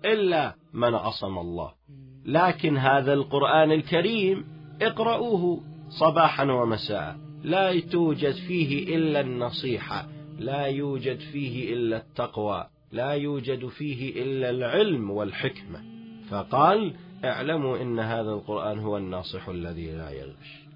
إلا 0.04 0.54
من 0.72 0.94
عصم 0.94 1.38
الله. 1.38 1.72
لكن 2.26 2.76
هذا 2.76 3.12
القرآن 3.12 3.72
الكريم 3.72 4.57
اقرؤوه 4.82 5.60
صباحا 5.88 6.44
ومساء. 6.44 7.16
لا 7.42 7.80
توجد 7.80 8.34
فيه 8.34 8.96
إلا 8.96 9.20
النصيحة 9.20 10.06
لا 10.38 10.62
يوجد 10.66 11.18
فيه 11.18 11.72
إلا 11.72 11.96
التقوى 11.96 12.66
لا 12.92 13.10
يوجد 13.10 13.66
فيه 13.66 14.22
إلا 14.22 14.50
العلم 14.50 15.10
والحكمة. 15.10 15.82
فقال 16.30 16.94
اعلموا 17.24 17.82
إن 17.82 17.98
هذا 17.98 18.30
القرآن 18.30 18.78
هو 18.78 18.96
الناصح 18.96 19.48
الذي 19.48 19.90
لا 19.90 20.10
يغش. 20.10 20.68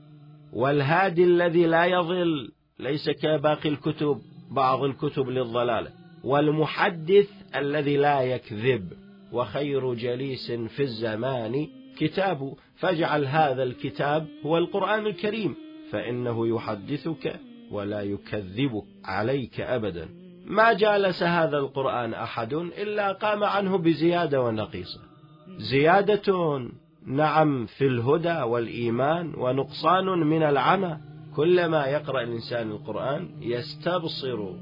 والهادي 0.53 1.25
الذي 1.25 1.67
لا 1.67 1.85
يضل 1.85 2.53
ليس 2.79 3.11
كباقي 3.11 3.69
الكتب 3.69 4.19
بعض 4.51 4.83
الكتب 4.83 5.29
للضلالة. 5.29 5.91
والمحدث 6.25 7.29
الذي 7.57 7.97
لا 7.97 8.21
يكذب 8.23 8.93
وخير 9.33 9.95
جليس 9.95 10.53
في 10.53 10.83
الزمان 10.83 11.67
كتاب 11.99 12.55
فاجعل 12.77 13.25
هذا 13.25 13.63
الكتاب 13.63 14.27
هو 14.47 14.59
القرآن 14.59 15.07
الكريم 15.07 15.55
فإنه 15.91 16.49
يحدثك 16.49 17.41
ولا 17.71 18.03
يكذبك 18.03 18.85
عليك 19.05 19.61
أبدا. 19.61 20.09
ما 20.47 20.73
جالس 20.73 21.23
هذا 21.23 21.59
القرآن 21.59 22.15
أحد 22.15 22.53
إلا 22.53 23.13
قام 23.13 23.45
عنه 23.45 23.79
بزيادة 23.79 24.43
ونقيصة. 24.43 25.01
زيادة 25.59 26.59
نعم 27.07 27.67
في 27.67 27.87
الهدى 27.87 28.43
والإيمان 28.43 29.35
ونقصان 29.35 30.05
من 30.05 30.43
العمى. 30.43 30.99
كلما 31.37 31.87
يقرأ 31.87 32.23
الإنسان 32.23 32.71
القرآن 32.71 33.31
يستبصر 33.41 34.53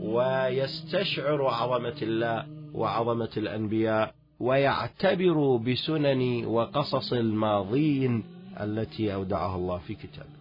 ويستشعر 0.00 1.46
عظمة 1.46 1.96
الله 2.02 2.46
وعظمة 2.74 3.30
الأنبياء. 3.36 4.14
ويعتبر 4.40 5.56
بسنن 5.56 6.44
وقصص 6.46 7.12
الماضين 7.12 8.24
التي 8.60 9.14
أودعها 9.14 9.56
الله 9.56 9.78
في 9.78 9.94
كتابه 9.94 10.36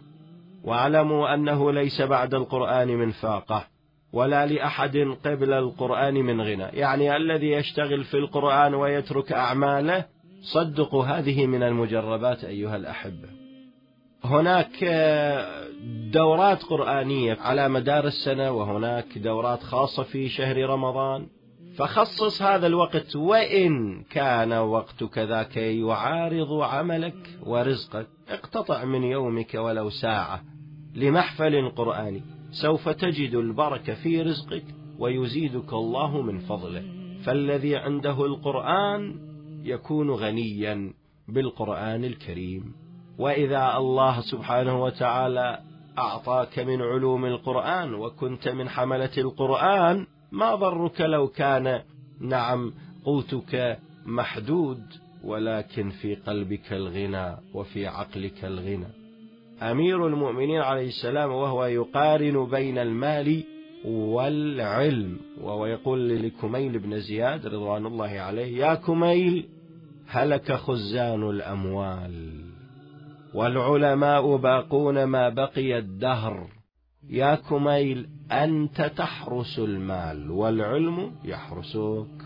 واعلموا 0.64 1.34
أنه 1.34 1.72
ليس 1.72 2.02
بعد 2.02 2.34
القرآن 2.34 2.88
من 2.88 3.12
فاقة 3.12 3.68
ولا 4.14 4.46
لأحد 4.46 4.98
قبل 5.26 5.54
القرآن 5.54 6.14
من 6.14 6.42
غنى. 6.42 6.64
يعني 6.74 7.16
الذي 7.16 7.52
يشتغل 7.52 8.04
في 8.04 8.18
القرآن 8.18 8.74
ويترك 8.74 9.32
أعماله 9.32 10.06
صدقوا 10.42 11.06
هذه 11.06 11.48
من 11.48 11.64
المجربات 11.64 12.44
أيها 12.44 12.76
الأحبة. 12.76 13.30
هناك 14.24 14.84
دورات 16.14 16.64
قرآنية 16.64 17.38
على 17.42 17.70
مدار 17.70 18.08
السنة 18.08 18.52
وهناك 18.52 19.18
دورات 19.18 19.64
خاصة 19.64 20.04
في 20.04 20.30
شهر 20.30 20.70
رمضان. 20.70 21.28
فخصص 21.78 22.42
هذا 22.42 22.68
الوقت 22.68 23.16
وإن 23.16 24.04
كان 24.04 24.54
وقتك 24.54 25.18
ذاك 25.18 25.58
يعارض 25.58 26.52
عملك 26.62 27.40
ورزقك 27.44 28.08
اقتطع 28.30 28.86
من 28.86 29.04
يومك 29.04 29.54
ولو 29.56 29.90
ساعة 29.90 30.42
لمحفل 30.96 31.70
قرآني. 31.70 32.22
سوف 32.52 32.90
تجد 32.90 33.36
البركة 33.36 33.94
في 33.94 34.22
رزقك 34.22 34.64
ويزيدك 35.00 35.74
الله 35.74 36.22
من 36.22 36.40
فضله. 36.40 36.84
فالذي 37.24 37.76
عنده 37.76 38.26
القرآن 38.26 39.20
يكون 39.64 40.12
غنيا 40.12 40.94
بالقرآن 41.28 42.04
الكريم. 42.04 42.76
وإذا 43.20 43.78
الله 43.78 44.22
سبحانه 44.22 44.84
وتعالى 44.84 45.60
أعطاك 45.98 46.60
من 46.60 46.82
علوم 46.82 47.26
القرآن 47.26 47.94
وكنت 47.94 48.48
من 48.48 48.70
حملة 48.70 49.12
القرآن 49.18 50.08
ما 50.36 50.56
ضرك 50.56 51.02
لو 51.02 51.28
كان؟ 51.28 51.82
نعم 52.20 52.74
قوتك 53.06 53.78
محدود 54.06 54.82
ولكن 55.24 55.90
في 55.90 56.16
قلبك 56.16 56.74
الغنى 56.74 57.38
وفي 57.54 57.88
عقلك 57.88 58.46
الغنى. 58.46 58.88
أمير 59.62 60.08
المؤمنين 60.08 60.62
عليه 60.62 60.88
السلام 60.88 61.32
وهو 61.32 61.66
يقارن 61.66 62.46
بين 62.46 62.78
المال 62.78 63.44
والعلم 63.86 65.18
وهو 65.42 65.66
يقول 65.66 66.10
لكميل 66.24 66.80
بن 66.80 67.00
زياد 67.00 67.48
رضوان 67.48 67.86
الله 67.86 68.10
عليه 68.10 68.58
يا 68.58 68.76
كميل 68.76 69.46
هلك 70.08 70.52
خزان 70.52 71.30
الأموال 71.30 72.42
والعلماء 73.34 74.36
باقون 74.36 75.04
ما 75.04 75.30
بقي 75.30 75.78
الدهر 75.78 76.48
يا 77.10 77.36
كميل 77.36 78.08
أنت 78.32 78.82
تحرس 78.82 79.60
المال 79.60 80.32
والعلم 80.32 81.12
يحرسك. 81.24 82.26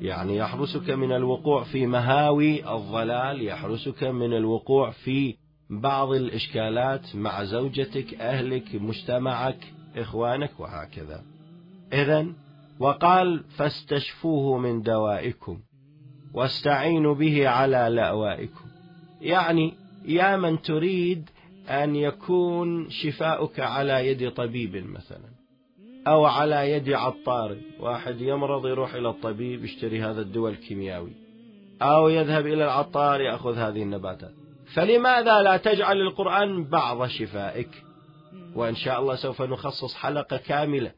يعني 0.00 0.36
يحرسك 0.36 0.90
من 0.90 1.12
الوقوع 1.12 1.64
في 1.64 1.86
مهاوي 1.86 2.74
الضلال 2.74 3.42
يحرسك 3.42 4.04
من 4.04 4.32
الوقوع 4.32 4.90
في 4.90 5.36
بعض 5.70 6.12
الإشكالات 6.12 7.16
مع 7.16 7.44
زوجتك 7.44 8.14
أهلك 8.14 8.74
مجتمعك 8.74 9.72
إخوانك 9.96 10.50
وهكذا. 10.58 11.22
إذا 11.92 12.26
وقال 12.78 13.44
فاستشفوه 13.56 14.58
من 14.58 14.82
دوائكم 14.82 15.60
واستعينوا 16.34 17.14
به 17.14 17.48
على 17.48 17.88
لأوائكم. 17.90 18.64
يعني 19.20 19.74
يا 20.04 20.36
من 20.36 20.62
تريد 20.62 21.30
أن 21.70 21.96
يكون 21.96 22.90
شفاؤك 22.90 23.60
على 23.60 24.08
يد 24.08 24.30
طبيب 24.30 24.76
مثلا 24.76 25.30
أو 26.06 26.24
على 26.24 26.70
يد 26.70 26.92
عطار. 26.92 27.56
واحد 27.80 28.20
يمرض 28.20 28.66
يروح 28.66 28.94
إلى 28.94 29.08
الطبيب 29.08 29.64
يشتري 29.64 30.02
هذا 30.02 30.20
الدواء 30.20 30.52
الكيميائي 30.52 31.12
أو 31.82 32.08
يذهب 32.08 32.46
إلى 32.46 32.64
العطار 32.64 33.20
يأخذ 33.20 33.54
هذه 33.58 33.82
النباتات. 33.82 34.32
فلماذا 34.74 35.42
لا 35.42 35.56
تجعل 35.56 36.00
القرآن 36.00 36.64
بعض 36.64 37.06
شفائك؟ 37.06 37.68
وإن 38.54 38.74
شاء 38.74 39.00
الله 39.00 39.14
سوف 39.14 39.42
نخصص 39.42 39.94
حلقة 39.94 40.36
كاملة 40.36 40.92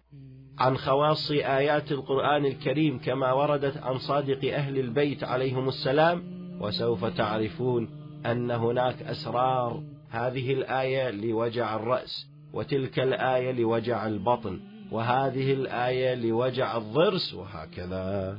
عن 0.58 0.76
خواص 0.76 1.30
آيات 1.30 1.92
القرآن 1.92 2.46
الكريم 2.46 2.98
كما 2.98 3.32
وردت 3.32 3.76
عن 3.76 3.98
صادق 3.98 4.54
أهل 4.54 4.78
البيت 4.78 5.24
عليهم 5.24 5.68
السلام 5.68 6.22
وسوف 6.60 7.04
تعرفون 7.04 7.88
أن 8.26 8.50
هناك 8.50 9.02
أسرار 9.02 9.82
هذه 10.12 10.52
الآية 10.52 11.10
لوجع 11.10 11.76
الرأس 11.76 12.26
وتلك 12.52 12.98
الآية 12.98 13.52
لوجع 13.52 14.06
البطن 14.06 14.60
وهذه 14.90 15.52
الآية 15.52 16.14
لوجع 16.14 16.76
الضرس 16.76 17.34
وهكذا. 17.34 18.38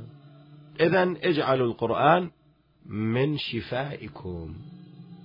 إذا 0.80 1.02
اجعلوا 1.22 1.66
القرآن 1.66 2.30
من 2.86 3.38
شفائكم. 3.38 4.54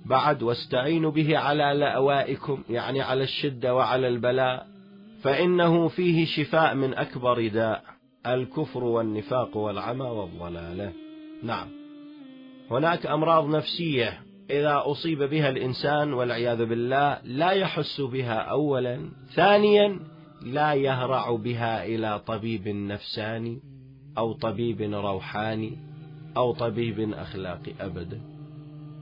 بعد 0.04 0.42
واستعينوا 0.42 1.10
به 1.10 1.38
على 1.38 1.78
لأوائكم 1.78 2.62
يعني 2.70 3.00
على 3.00 3.22
الشدة 3.22 3.74
وعلى 3.74 4.08
البلاء 4.08 4.66
فإنه 5.22 5.88
فيه 5.88 6.26
شفاء 6.26 6.74
من 6.74 6.94
أكبر 6.94 7.48
داء 7.48 7.84
الكفر 8.26 8.84
والنفاق 8.84 9.56
والعمى 9.56 10.06
والضلالة. 10.06 10.92
نعم. 11.42 11.68
هناك 12.70 13.06
أمراض 13.06 13.48
نفسية 13.48 14.29
إذا 14.50 14.82
أصيب 14.84 15.22
بها 15.22 15.48
الإنسان 15.48 16.12
والعياذ 16.12 16.66
بالله 16.66 17.18
لا 17.24 17.50
يحس 17.50 18.00
بها 18.00 18.34
أولا 18.34 19.10
ثانيا 19.34 19.98
لا 20.42 20.74
يهرع 20.74 21.36
بها 21.36 21.84
إلى 21.84 22.18
طبيب 22.26 22.68
نفساني 22.68 23.60
أو 24.18 24.32
طبيب 24.32 24.80
روحاني 24.94 25.78
أو 26.36 26.52
طبيب 26.52 27.12
أخلاقي 27.12 27.72
أبدا. 27.80 28.20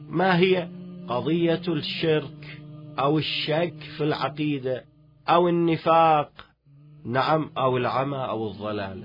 ما 0.09 0.39
هي 0.39 0.69
قضية 1.09 1.63
الشرك 1.69 2.61
أو 2.99 3.19
الشك 3.19 3.75
في 3.97 4.05
العقيدة 4.05 4.85
أو 5.29 5.49
النفاق؟ 5.49 6.31
نعم 7.05 7.51
أو 7.59 7.77
العمى 7.77 8.17
أو 8.17 8.51
الضلال. 8.51 9.05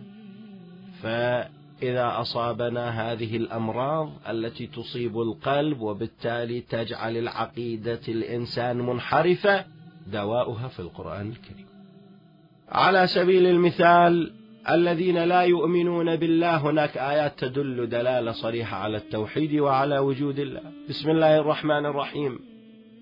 فإذا 1.84 2.22
أصابنا 2.22 3.12
هذه 3.12 3.38
الأمراض 3.38 4.12
التي 4.30 4.68
تصيب 4.68 5.22
القلب 5.22 5.82
وبالتالي 5.82 6.62
تجعل 6.62 7.18
العقيدة 7.18 8.00
الإنسان 8.08 8.78
منحرفة 8.78 9.66
دواؤها 10.08 10.68
في 10.68 10.80
القرآن 10.80 11.30
الكريم. 11.30 11.66
على 12.70 13.08
سبيل 13.08 13.46
المثال 13.46 14.34
الذين 14.70 15.24
لا 15.24 15.42
يؤمنون 15.42 16.16
بالله 16.16 16.58
هناك 16.58 16.98
آيات 16.98 17.40
تدل 17.40 17.90
دلالة 17.90 18.32
صريحة 18.32 18.78
على 18.78 18.98
التوحيد 18.98 19.56
وعلى 19.56 20.00
وجود 20.00 20.40
الله. 20.40 20.62
بسم 20.90 21.10
الله 21.10 21.38
الرحمن 21.38 21.86
الرحيم. 21.86 22.40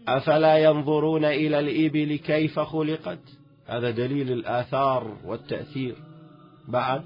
أفلا 0.07 0.57
ينظرون 0.57 1.25
إلى 1.25 1.59
الإبل 1.59 2.15
كيف 2.15 2.59
خلقت؟ 2.59 3.19
هذا 3.67 3.91
دليل 3.91 4.31
الآثار 4.31 5.17
والتأثير. 5.25 5.95
بعد 6.67 7.01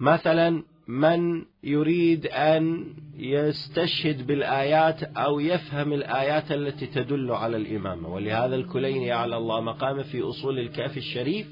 مثلا 0.00 0.71
من 0.88 1.44
يريد 1.64 2.26
أن 2.26 2.84
يستشهد 3.16 4.26
بالآيات 4.26 5.02
أو 5.02 5.40
يفهم 5.40 5.92
الآيات 5.92 6.52
التي 6.52 6.86
تدل 6.86 7.30
على 7.30 7.56
الإمامة. 7.56 8.08
ولهذا 8.08 8.54
الكليني 8.54 9.12
على 9.12 9.36
الله 9.36 9.60
مقام 9.60 10.02
في 10.02 10.22
أصول 10.22 10.58
الكافي 10.58 10.96
الشريف 10.96 11.46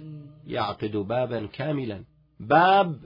يعقد 0.47 0.97
بابا 0.97 1.47
كاملا. 1.47 2.05
باب 2.41 2.97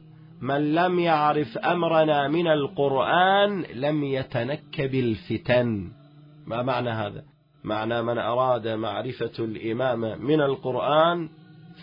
من 0.40 0.74
لم 0.74 0.98
يعرف 0.98 1.58
أمرنا 1.58 2.28
من 2.28 2.46
القرآن 2.46 3.62
لم 3.74 4.04
يتنكب 4.04 4.94
الفتن. 4.94 5.92
ما 6.46 6.62
معنى 6.62 6.90
هذا؟ 6.90 7.24
معنى 7.64 8.02
من 8.02 8.18
أراد 8.18 8.68
معرفة 8.68 9.32
الإمامة 9.38 10.14
من 10.14 10.40
القرآن 10.40 11.28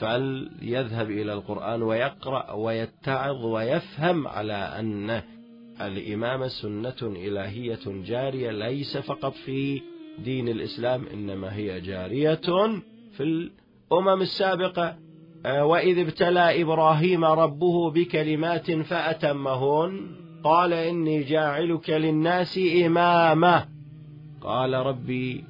فليذهب 0.01 1.11
إلى 1.11 1.33
القرآن 1.33 1.81
ويقرأ 1.81 2.51
ويتعظ 2.51 3.45
ويفهم 3.45 4.27
على 4.27 4.53
أن 4.53 5.21
الإمامة 5.81 6.47
سنة 6.47 6.95
إلهية 7.01 7.79
جارية 7.85 8.51
ليس 8.51 8.97
فقط 8.97 9.33
في 9.33 9.81
دين 10.23 10.47
الإسلام 10.49 11.05
إنما 11.13 11.55
هي 11.55 11.81
جارية 11.81 12.41
في 13.17 13.23
الأمم 13.23 14.21
السابقة. 14.21 14.95
وإذ 15.45 15.99
ابتلى 15.99 16.61
إبراهيم 16.61 17.25
ربه 17.25 17.91
بكلمات 17.91 18.71
فأتمهن 18.71 20.01
قال 20.43 20.73
إني 20.73 21.23
جاعلك 21.23 21.89
للناس 21.89 22.59
إمامة 22.85 23.65
قال 24.41 24.73
ربي 24.73 25.43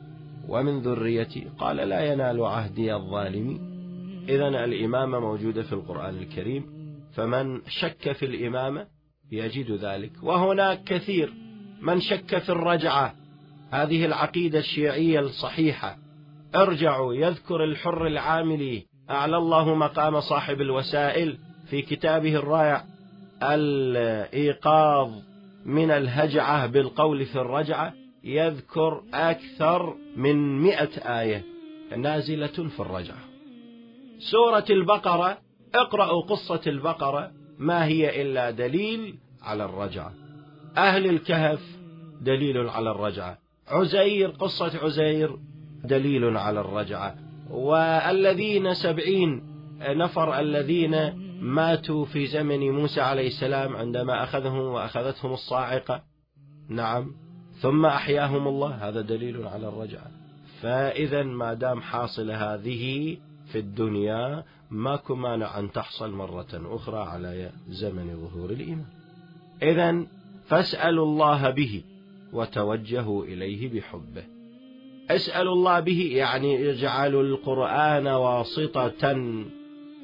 ومن 0.49 0.79
ذريتي. 0.79 1.47
قال 1.59 1.75
لا 1.75 2.13
ينال 2.13 2.43
عهدي 2.43 2.95
الظالمين. 2.95 3.70
إذا 4.31 4.47
الإمامة 4.47 5.19
موجودة 5.19 5.63
في 5.63 5.73
القرآن 5.73 6.17
الكريم 6.17 6.65
فمن 7.13 7.61
شك 7.67 8.11
في 8.11 8.25
الإمامة 8.25 8.87
يجد 9.31 9.71
ذلك. 9.71 10.11
وهناك 10.23 10.83
كثير 10.83 11.33
من 11.81 12.01
شك 12.01 12.37
في 12.37 12.49
الرجعة. 12.49 13.15
هذه 13.71 14.05
العقيدة 14.05 14.59
الشيعية 14.59 15.19
الصحيحة. 15.19 15.97
ارجعوا 16.55 17.13
يذكر 17.13 17.63
الحر 17.63 18.07
العاملي 18.07 18.85
أعلى 19.09 19.37
الله 19.37 19.75
مقام 19.75 20.19
صاحب 20.19 20.61
الوسائل 20.61 21.37
في 21.69 21.81
كتابه 21.81 22.35
الرائع. 22.35 22.83
الإيقاظ 23.43 25.11
من 25.65 25.91
الهجعة 25.91 26.67
بالقول 26.67 27.25
في 27.25 27.35
الرجعة 27.35 27.93
يذكر 28.23 29.03
أكثر 29.13 29.95
من 30.15 30.61
مئة 30.61 31.19
آية 31.21 31.43
نازلة 31.97 32.47
في 32.47 32.79
الرجعة. 32.79 33.30
سورة 34.21 34.65
البقرة 34.69 35.37
اقرأوا 35.75 36.21
قصة 36.21 36.61
البقرة 36.67 37.31
ما 37.57 37.85
هي 37.85 38.21
إلا 38.21 38.51
دليل 38.51 39.15
على 39.41 39.65
الرجعة. 39.65 40.13
أهل 40.77 41.05
الكهف 41.05 41.61
دليل 42.21 42.69
على 42.69 42.91
الرجعة. 42.91 43.37
عزير 43.67 44.29
قصة 44.29 44.85
عزير 44.85 45.39
دليل 45.83 46.37
على 46.37 46.59
الرجعة. 46.59 47.15
والذين 47.49 48.73
سبعين 48.73 49.43
نفر 49.81 50.39
الذين 50.39 51.13
ماتوا 51.41 52.05
في 52.05 52.27
زمن 52.27 52.71
موسى 52.71 53.01
عليه 53.01 53.27
السلام 53.27 53.75
عندما 53.75 54.23
أخذهم 54.23 54.59
وأخذتهم 54.59 55.33
الصاعقة. 55.33 56.03
نعم 56.69 57.15
ثم 57.61 57.85
أحياهم 57.85 58.47
الله 58.47 58.89
هذا 58.89 59.01
دليل 59.01 59.47
على 59.47 59.67
الرجعة. 59.67 60.11
فإذا 60.61 61.23
ما 61.23 61.53
دام 61.53 61.81
حاصل 61.81 62.31
هذه 62.31 63.17
في 63.51 63.59
الدنيا 63.59 64.43
ماكو 64.71 65.15
مانع 65.15 65.59
أن 65.59 65.71
تحصل 65.71 66.11
مرة 66.11 66.47
أخرى 66.53 66.99
على 66.99 67.49
زمن 67.69 68.15
ظهور 68.15 68.49
الإيمان. 68.49 68.85
إذا 69.61 70.05
فاسألوا 70.47 71.05
الله 71.05 71.49
به 71.49 71.83
وتوجهوا 72.33 73.25
إليه 73.25 73.73
بحبه. 73.73 74.23
اسألوا 75.09 75.53
الله 75.53 75.79
به 75.79 76.11
يعني 76.13 76.69
اجعلوا 76.69 77.23
القرآن 77.23 78.07
واسطة 78.07 79.07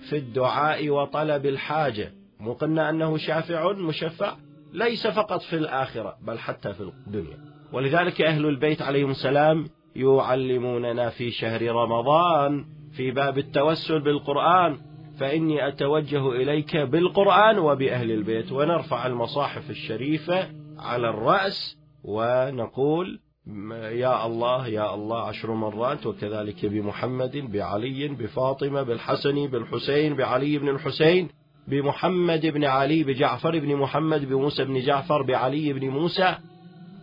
في 0.10 0.18
الدعاء 0.18 0.90
وطلب 0.90 1.46
الحاجة. 1.46 2.12
مو 2.40 2.54
قلنا 2.54 2.90
أنه 2.90 3.18
شافع 3.18 3.72
مشفع 3.72 4.36
ليس 4.74 5.08
فقط 5.08 5.42
في 5.42 5.56
الآخرة 5.56 6.18
بل 6.22 6.40
حتى 6.40 6.74
في 6.74 6.82
الدنيا. 7.08 7.38
ولذلك 7.74 8.22
أهل 8.22 8.46
البيت 8.46 8.82
عليهم 8.82 9.10
السلام 9.10 9.68
يعلموننا 9.96 11.10
في 11.10 11.32
شهر 11.32 11.72
رمضان 11.72 12.66
في 12.98 13.12
باب 13.12 13.38
التوسل 13.38 14.00
بالقرآن 14.00 14.78
فإني 15.20 15.68
أتوجه 15.68 16.32
إليك 16.32 16.78
بالقرآن 16.78 17.60
وبأهل 17.60 18.12
البيت 18.12 18.52
ونرفع 18.52 19.08
المصاحف 19.08 19.70
الشريفة 19.70 20.50
على 20.80 21.10
الرأس 21.10 21.78
ونقول 22.04 23.20
يا 23.92 24.26
الله 24.26 24.68
يا 24.68 24.94
الله 24.94 25.20
عشر 25.20 25.54
مرات 25.54 26.06
وكذلك 26.06 26.66
بمحمد 26.66 27.38
بعلي 27.38 28.08
بفاطمة 28.08 28.84
بالحسن 28.84 29.48
بالحسين 29.48 30.16
بعلي 30.16 30.58
بن 30.58 30.70
الحسين 30.70 31.28
بمحمد 31.68 32.46
بن 32.46 32.64
علي 32.66 33.04
بجعفر 33.04 33.60
بن 33.60 33.76
محمد 33.76 34.26
بموسى 34.26 34.64
بن 34.64 34.80
جعفر 34.80 35.22
بعلي 35.22 35.74
بن 35.74 35.90
موسى 35.90 36.36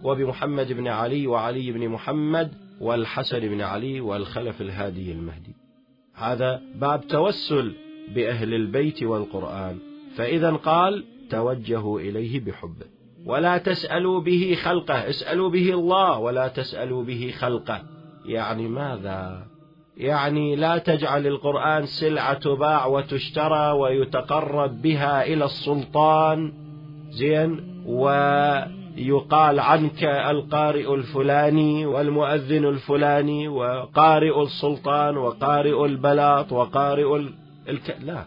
وبمحمد 0.03 0.73
بن 0.73 0.89
علي 0.89 1.27
وعلي 1.27 1.73
بن 1.73 1.89
محمد 1.89 2.55
والحسن 2.81 3.41
بن 3.41 3.61
علي 3.61 4.01
والخلف 4.01 4.61
الهادي 4.61 5.13
المهدي. 5.13 5.64
هذا 6.15 6.63
باب 6.75 7.07
توسل 7.07 7.73
بأهل 8.15 8.55
البيت 8.55 9.03
والقرآن. 9.03 9.79
فإذا 10.17 10.51
قال 10.51 11.05
توجهوا 11.31 12.01
إليه 12.01 12.41
بحبه 12.41 12.87
ولا 13.27 13.59
تسألوا 13.59 14.21
به 14.21 14.57
خلقه 14.63 15.09
اسألوا 15.09 15.51
به 15.51 15.71
الله 15.71 16.19
ولا 16.19 16.49
تسألوا 16.49 17.05
به 17.05 17.35
خلقه. 17.39 17.83
يعني 18.27 18.69
ماذا؟ 18.69 19.47
يعني 19.97 20.57
لا 20.57 20.79
تجعل 20.79 21.27
القرآن 21.27 21.87
سلعة 21.87 22.35
تباع 22.35 22.87
وتشترى 22.87 23.71
ويتقرب 23.71 24.83
بها 24.83 25.27
إلى 25.27 25.45
السلطان. 25.45 26.53
زين؟ 27.11 27.75
ويقال 28.97 29.61
عنك 29.61 30.05
القارئ 30.05 30.95
الفلاني 30.95 31.87
والمؤذن 31.87 32.65
الفلاني 32.65 33.49
وقارئ 33.49 34.43
السلطان 34.43 35.17
وقارئ 35.17 35.85
البلاط 35.85 36.53
وقارئ 36.53 37.17
الك... 37.69 37.97
لا. 38.01 38.25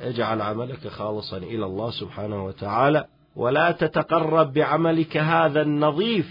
اجعل 0.00 0.40
عملك 0.40 0.88
خالصا 0.88 1.36
إلى 1.36 1.66
الله 1.66 1.90
سبحانه 1.90 2.44
وتعالى 2.44 3.04
ولا 3.36 3.70
تتقرب 3.70 4.52
بعملك 4.52 5.16
هذا 5.16 5.62
النظيف 5.62 6.30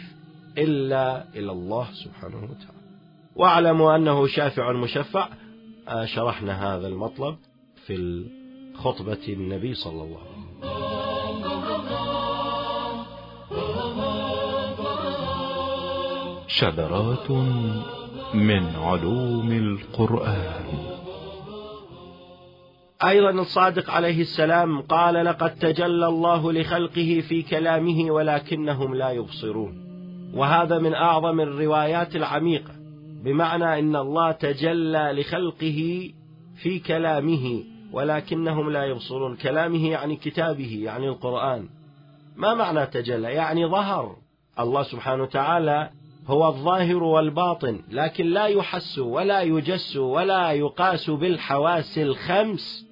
إلا 0.57 1.23
إلى 1.35 1.51
الله 1.51 1.87
سبحانه 1.91 2.37
وتعالى. 2.37 2.81
واعلموا 3.35 3.95
أنه 3.95 4.27
شافع 4.27 4.71
مشفع. 4.71 5.27
آه، 5.87 6.05
شرحنا 6.05 6.75
هذا 6.75 6.87
المطلب 6.87 7.35
في 7.85 8.25
خطبة 8.75 9.27
النبي 9.29 9.73
صلى 9.73 10.03
الله 10.03 10.05
عليه 10.05 10.15
وسلم. 10.15 10.30
شذرات 16.59 17.31
من 18.33 18.75
علوم 18.75 19.51
القرآن. 19.51 20.65
أيضا 23.03 23.29
الصادق 23.29 23.89
عليه 23.89 24.21
السلام 24.21 24.81
قال 24.81 25.25
لقد 25.25 25.55
تجلى 25.55 26.07
الله 26.07 26.51
لخلقه 26.53 27.23
في 27.27 27.41
كلامه 27.41 28.11
ولكنهم 28.11 28.95
لا 28.95 29.11
يبصرون. 29.11 29.73
وهذا 30.33 30.77
من 30.77 30.93
أعظم 30.93 31.39
الروايات 31.39 32.15
العميقة 32.15 32.73
بمعنى 33.23 33.79
أن 33.79 33.95
الله 33.95 34.31
تجلى 34.31 35.13
لخلقه 35.17 36.11
في 36.55 36.79
كلامه 36.79 37.63
ولكنهم 37.91 38.69
لا 38.69 38.83
يبصرون. 38.83 39.35
كلامه 39.35 39.89
يعني 39.89 40.15
كتابه 40.15 40.81
يعني 40.83 41.07
القرآن. 41.07 41.69
ما 42.35 42.53
معنى 42.53 42.85
تجلى؟ 42.85 43.33
يعني 43.33 43.65
ظهر. 43.65 44.15
الله 44.59 44.83
سبحانه 44.83 45.23
وتعالى 45.23 45.89
هو 46.27 46.47
الظاهر 46.47 47.03
والباطن 47.03 47.79
لكن 47.91 48.25
لا 48.25 48.45
يحس 48.45 48.99
ولا 48.99 49.41
يجس 49.41 49.97
ولا 49.97 50.51
يقاس 50.51 51.09
بالحواس 51.09 51.97
الخمس 51.97 52.87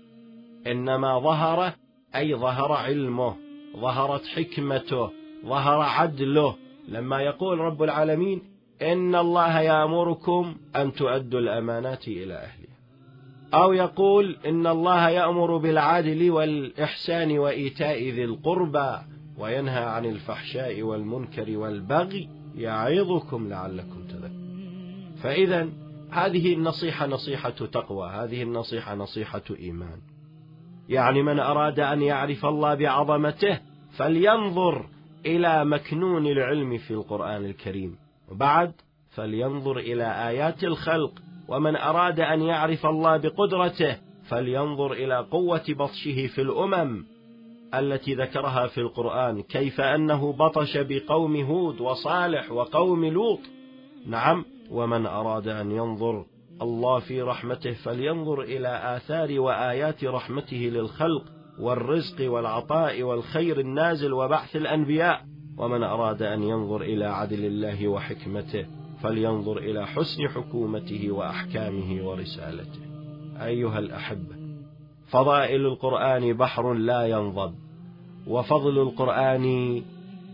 إنما 0.67 1.19
ظهر 1.19 1.73
أي 2.15 2.35
ظهر 2.35 2.71
علمه 2.71 3.35
ظهرت 3.77 4.27
حكمته 4.27 5.09
ظهر 5.45 5.81
عدله. 5.81 6.55
لما 6.87 7.21
يقول 7.21 7.59
رب 7.59 7.83
العالمين 7.83 8.41
إن 8.81 9.15
الله 9.15 9.59
يأمركم 9.59 10.55
أن 10.75 10.93
تؤدوا 10.93 11.39
الأمانات 11.39 12.07
إلى 12.07 12.33
أهلها. 12.33 12.69
أو 13.53 13.73
يقول 13.73 14.37
إن 14.45 14.67
الله 14.67 15.09
يأمر 15.09 15.57
بالعدل 15.57 16.31
والإحسان 16.31 17.39
وإيتاء 17.39 18.09
ذي 18.09 18.23
القربى 18.23 18.97
وينهى 19.37 19.83
عن 19.83 20.05
الفحشاء 20.05 20.81
والمنكر 20.81 21.57
والبغي. 21.57 22.29
يعظكم 22.59 23.49
لعلكم 23.49 24.03
تذكرون. 24.07 25.15
فإذا 25.23 25.69
هذه 26.11 26.53
النصيحة 26.53 27.07
نصيحة 27.07 27.49
تقوى 27.49 28.09
هذه 28.09 28.43
النصيحة 28.43 28.95
نصيحة 28.95 29.41
إيمان. 29.59 29.99
يعني 30.89 31.23
من 31.23 31.39
أراد 31.39 31.79
أن 31.79 32.01
يعرف 32.01 32.45
الله 32.45 32.75
بعظمته 32.75 33.59
فلينظر 33.97 34.85
إلى 35.25 35.65
مكنون 35.65 36.27
العلم 36.27 36.77
في 36.77 36.91
القرآن 36.91 37.45
الكريم. 37.45 37.95
وبعد 38.31 38.73
فلينظر 39.09 39.77
إلى 39.77 40.29
آيات 40.29 40.63
الخلق 40.63 41.13
ومن 41.47 41.75
أراد 41.75 42.19
أن 42.19 42.41
يعرف 42.41 42.85
الله 42.85 43.17
بقدرته 43.17 43.97
فلينظر 44.29 44.91
إلى 44.91 45.17
قوة 45.31 45.63
بطشه 45.69 46.27
في 46.27 46.41
الأمم. 46.41 47.05
التي 47.73 48.15
ذكرها 48.15 48.67
في 48.67 48.81
القرآن 48.81 49.41
كيف 49.41 49.81
أنه 49.81 50.33
بطش 50.33 50.77
بقوم 50.77 51.35
هود 51.35 51.81
وصالح 51.81 52.51
وقوم 52.51 53.05
لوط؟ 53.05 53.39
نعم 54.07 54.45
ومن 54.71 55.05
أراد 55.05 55.47
أن 55.47 55.71
ينظر 55.71 56.25
الله 56.61 56.99
في 56.99 57.21
رحمته 57.21 57.73
فلينظر 57.73 58.41
إلى 58.41 58.97
آثار 58.97 59.39
وآيات 59.39 60.03
رحمته 60.03 60.71
للخلق 60.73 61.23
والرزق 61.59 62.31
والعطاء 62.31 63.03
والخير 63.03 63.59
النازل 63.59 64.13
وبعث 64.13 64.55
الأنبياء. 64.55 65.25
ومن 65.57 65.83
أراد 65.83 66.21
أن 66.21 66.43
ينظر 66.43 66.81
إلى 66.81 67.05
عدل 67.05 67.45
الله 67.45 67.87
وحكمته 67.87 68.65
فلينظر 69.03 69.57
إلى 69.57 69.87
حسن 69.87 70.27
حكومته 70.27 71.11
وأحكامه 71.11 72.07
ورسالته. 72.07 72.79
أيها 73.41 73.79
الأحبة 73.79 74.38
فضائل 75.11 75.65
القرآن 75.65 76.33
بحر 76.33 76.73
لا 76.73 77.05
ينضب 77.05 77.53
وفضل 78.27 78.79
القرآن 78.81 79.81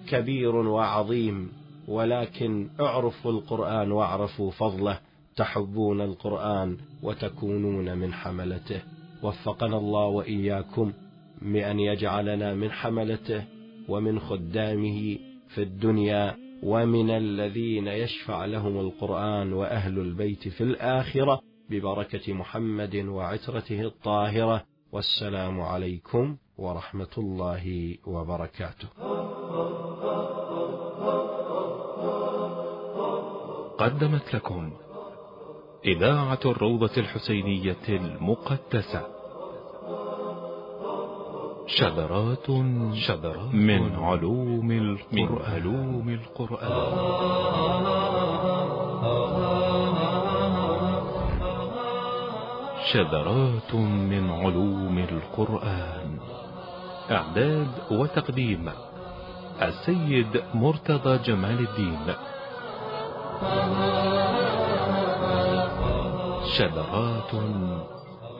كبير 0.07 0.55
وعظيم 0.55 1.51
ولكن 1.87 2.69
اعرفوا 2.79 3.31
القرآن 3.31 3.91
واعرفوا 3.91 4.51
فضله 4.51 4.99
تحبون 5.35 6.01
القرآن 6.01 6.77
وتكونون 7.03 7.97
من 7.97 8.13
حملته. 8.13 8.81
وفقنا 9.23 9.77
الله 9.77 10.05
وإياكم 10.05 10.93
بأن 11.41 11.79
يجعلنا 11.79 12.53
من 12.53 12.71
حملته 12.71 13.43
ومن 13.89 14.19
خدامه 14.19 15.17
في 15.47 15.61
الدنيا 15.61 16.35
ومن 16.63 17.09
الذين 17.09 17.87
يشفع 17.87 18.45
لهم 18.45 18.79
القرآن 18.79 19.53
وأهل 19.53 19.99
البيت 19.99 20.47
في 20.47 20.63
الآخرة. 20.63 21.41
ببركة 21.69 22.33
محمد 22.33 22.95
وعترته 22.95 23.81
الطاهرة 23.81 24.63
والسلام 24.91 25.61
عليكم 25.61 26.37
ورحمة 26.57 27.15
الله 27.17 27.97
وبركاته. 28.05 28.87
قدمت 33.77 34.35
لكم 34.35 34.71
إذاعة 35.85 36.39
الروضة 36.45 36.91
الحسينية 36.97 37.85
المقدسة. 37.89 39.07
شذرات 41.67 42.47
شذرات 42.93 43.53
من 43.53 43.95
علوم 43.95 44.71
القرآن, 44.71 45.07
من 45.11 45.37
علوم 45.41 46.09
القرآن. 46.09 46.95
شذرات 52.85 53.75
من 53.75 54.31
علوم 54.31 54.97
القرآن. 54.97 56.19
إعداد 57.11 57.71
وتقديم 57.91 58.69
السيد 59.61 60.43
مرتضى 60.53 61.17
جمال 61.17 61.59
الدين. 61.59 62.07
شذرات 66.57 67.33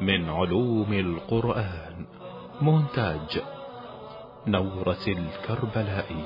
من 0.02 0.30
علوم 0.30 0.94
القرآن. 0.94 2.06
مونتاج 2.62 3.42
نورة 4.48 5.06
الكربلائي. 5.08 6.26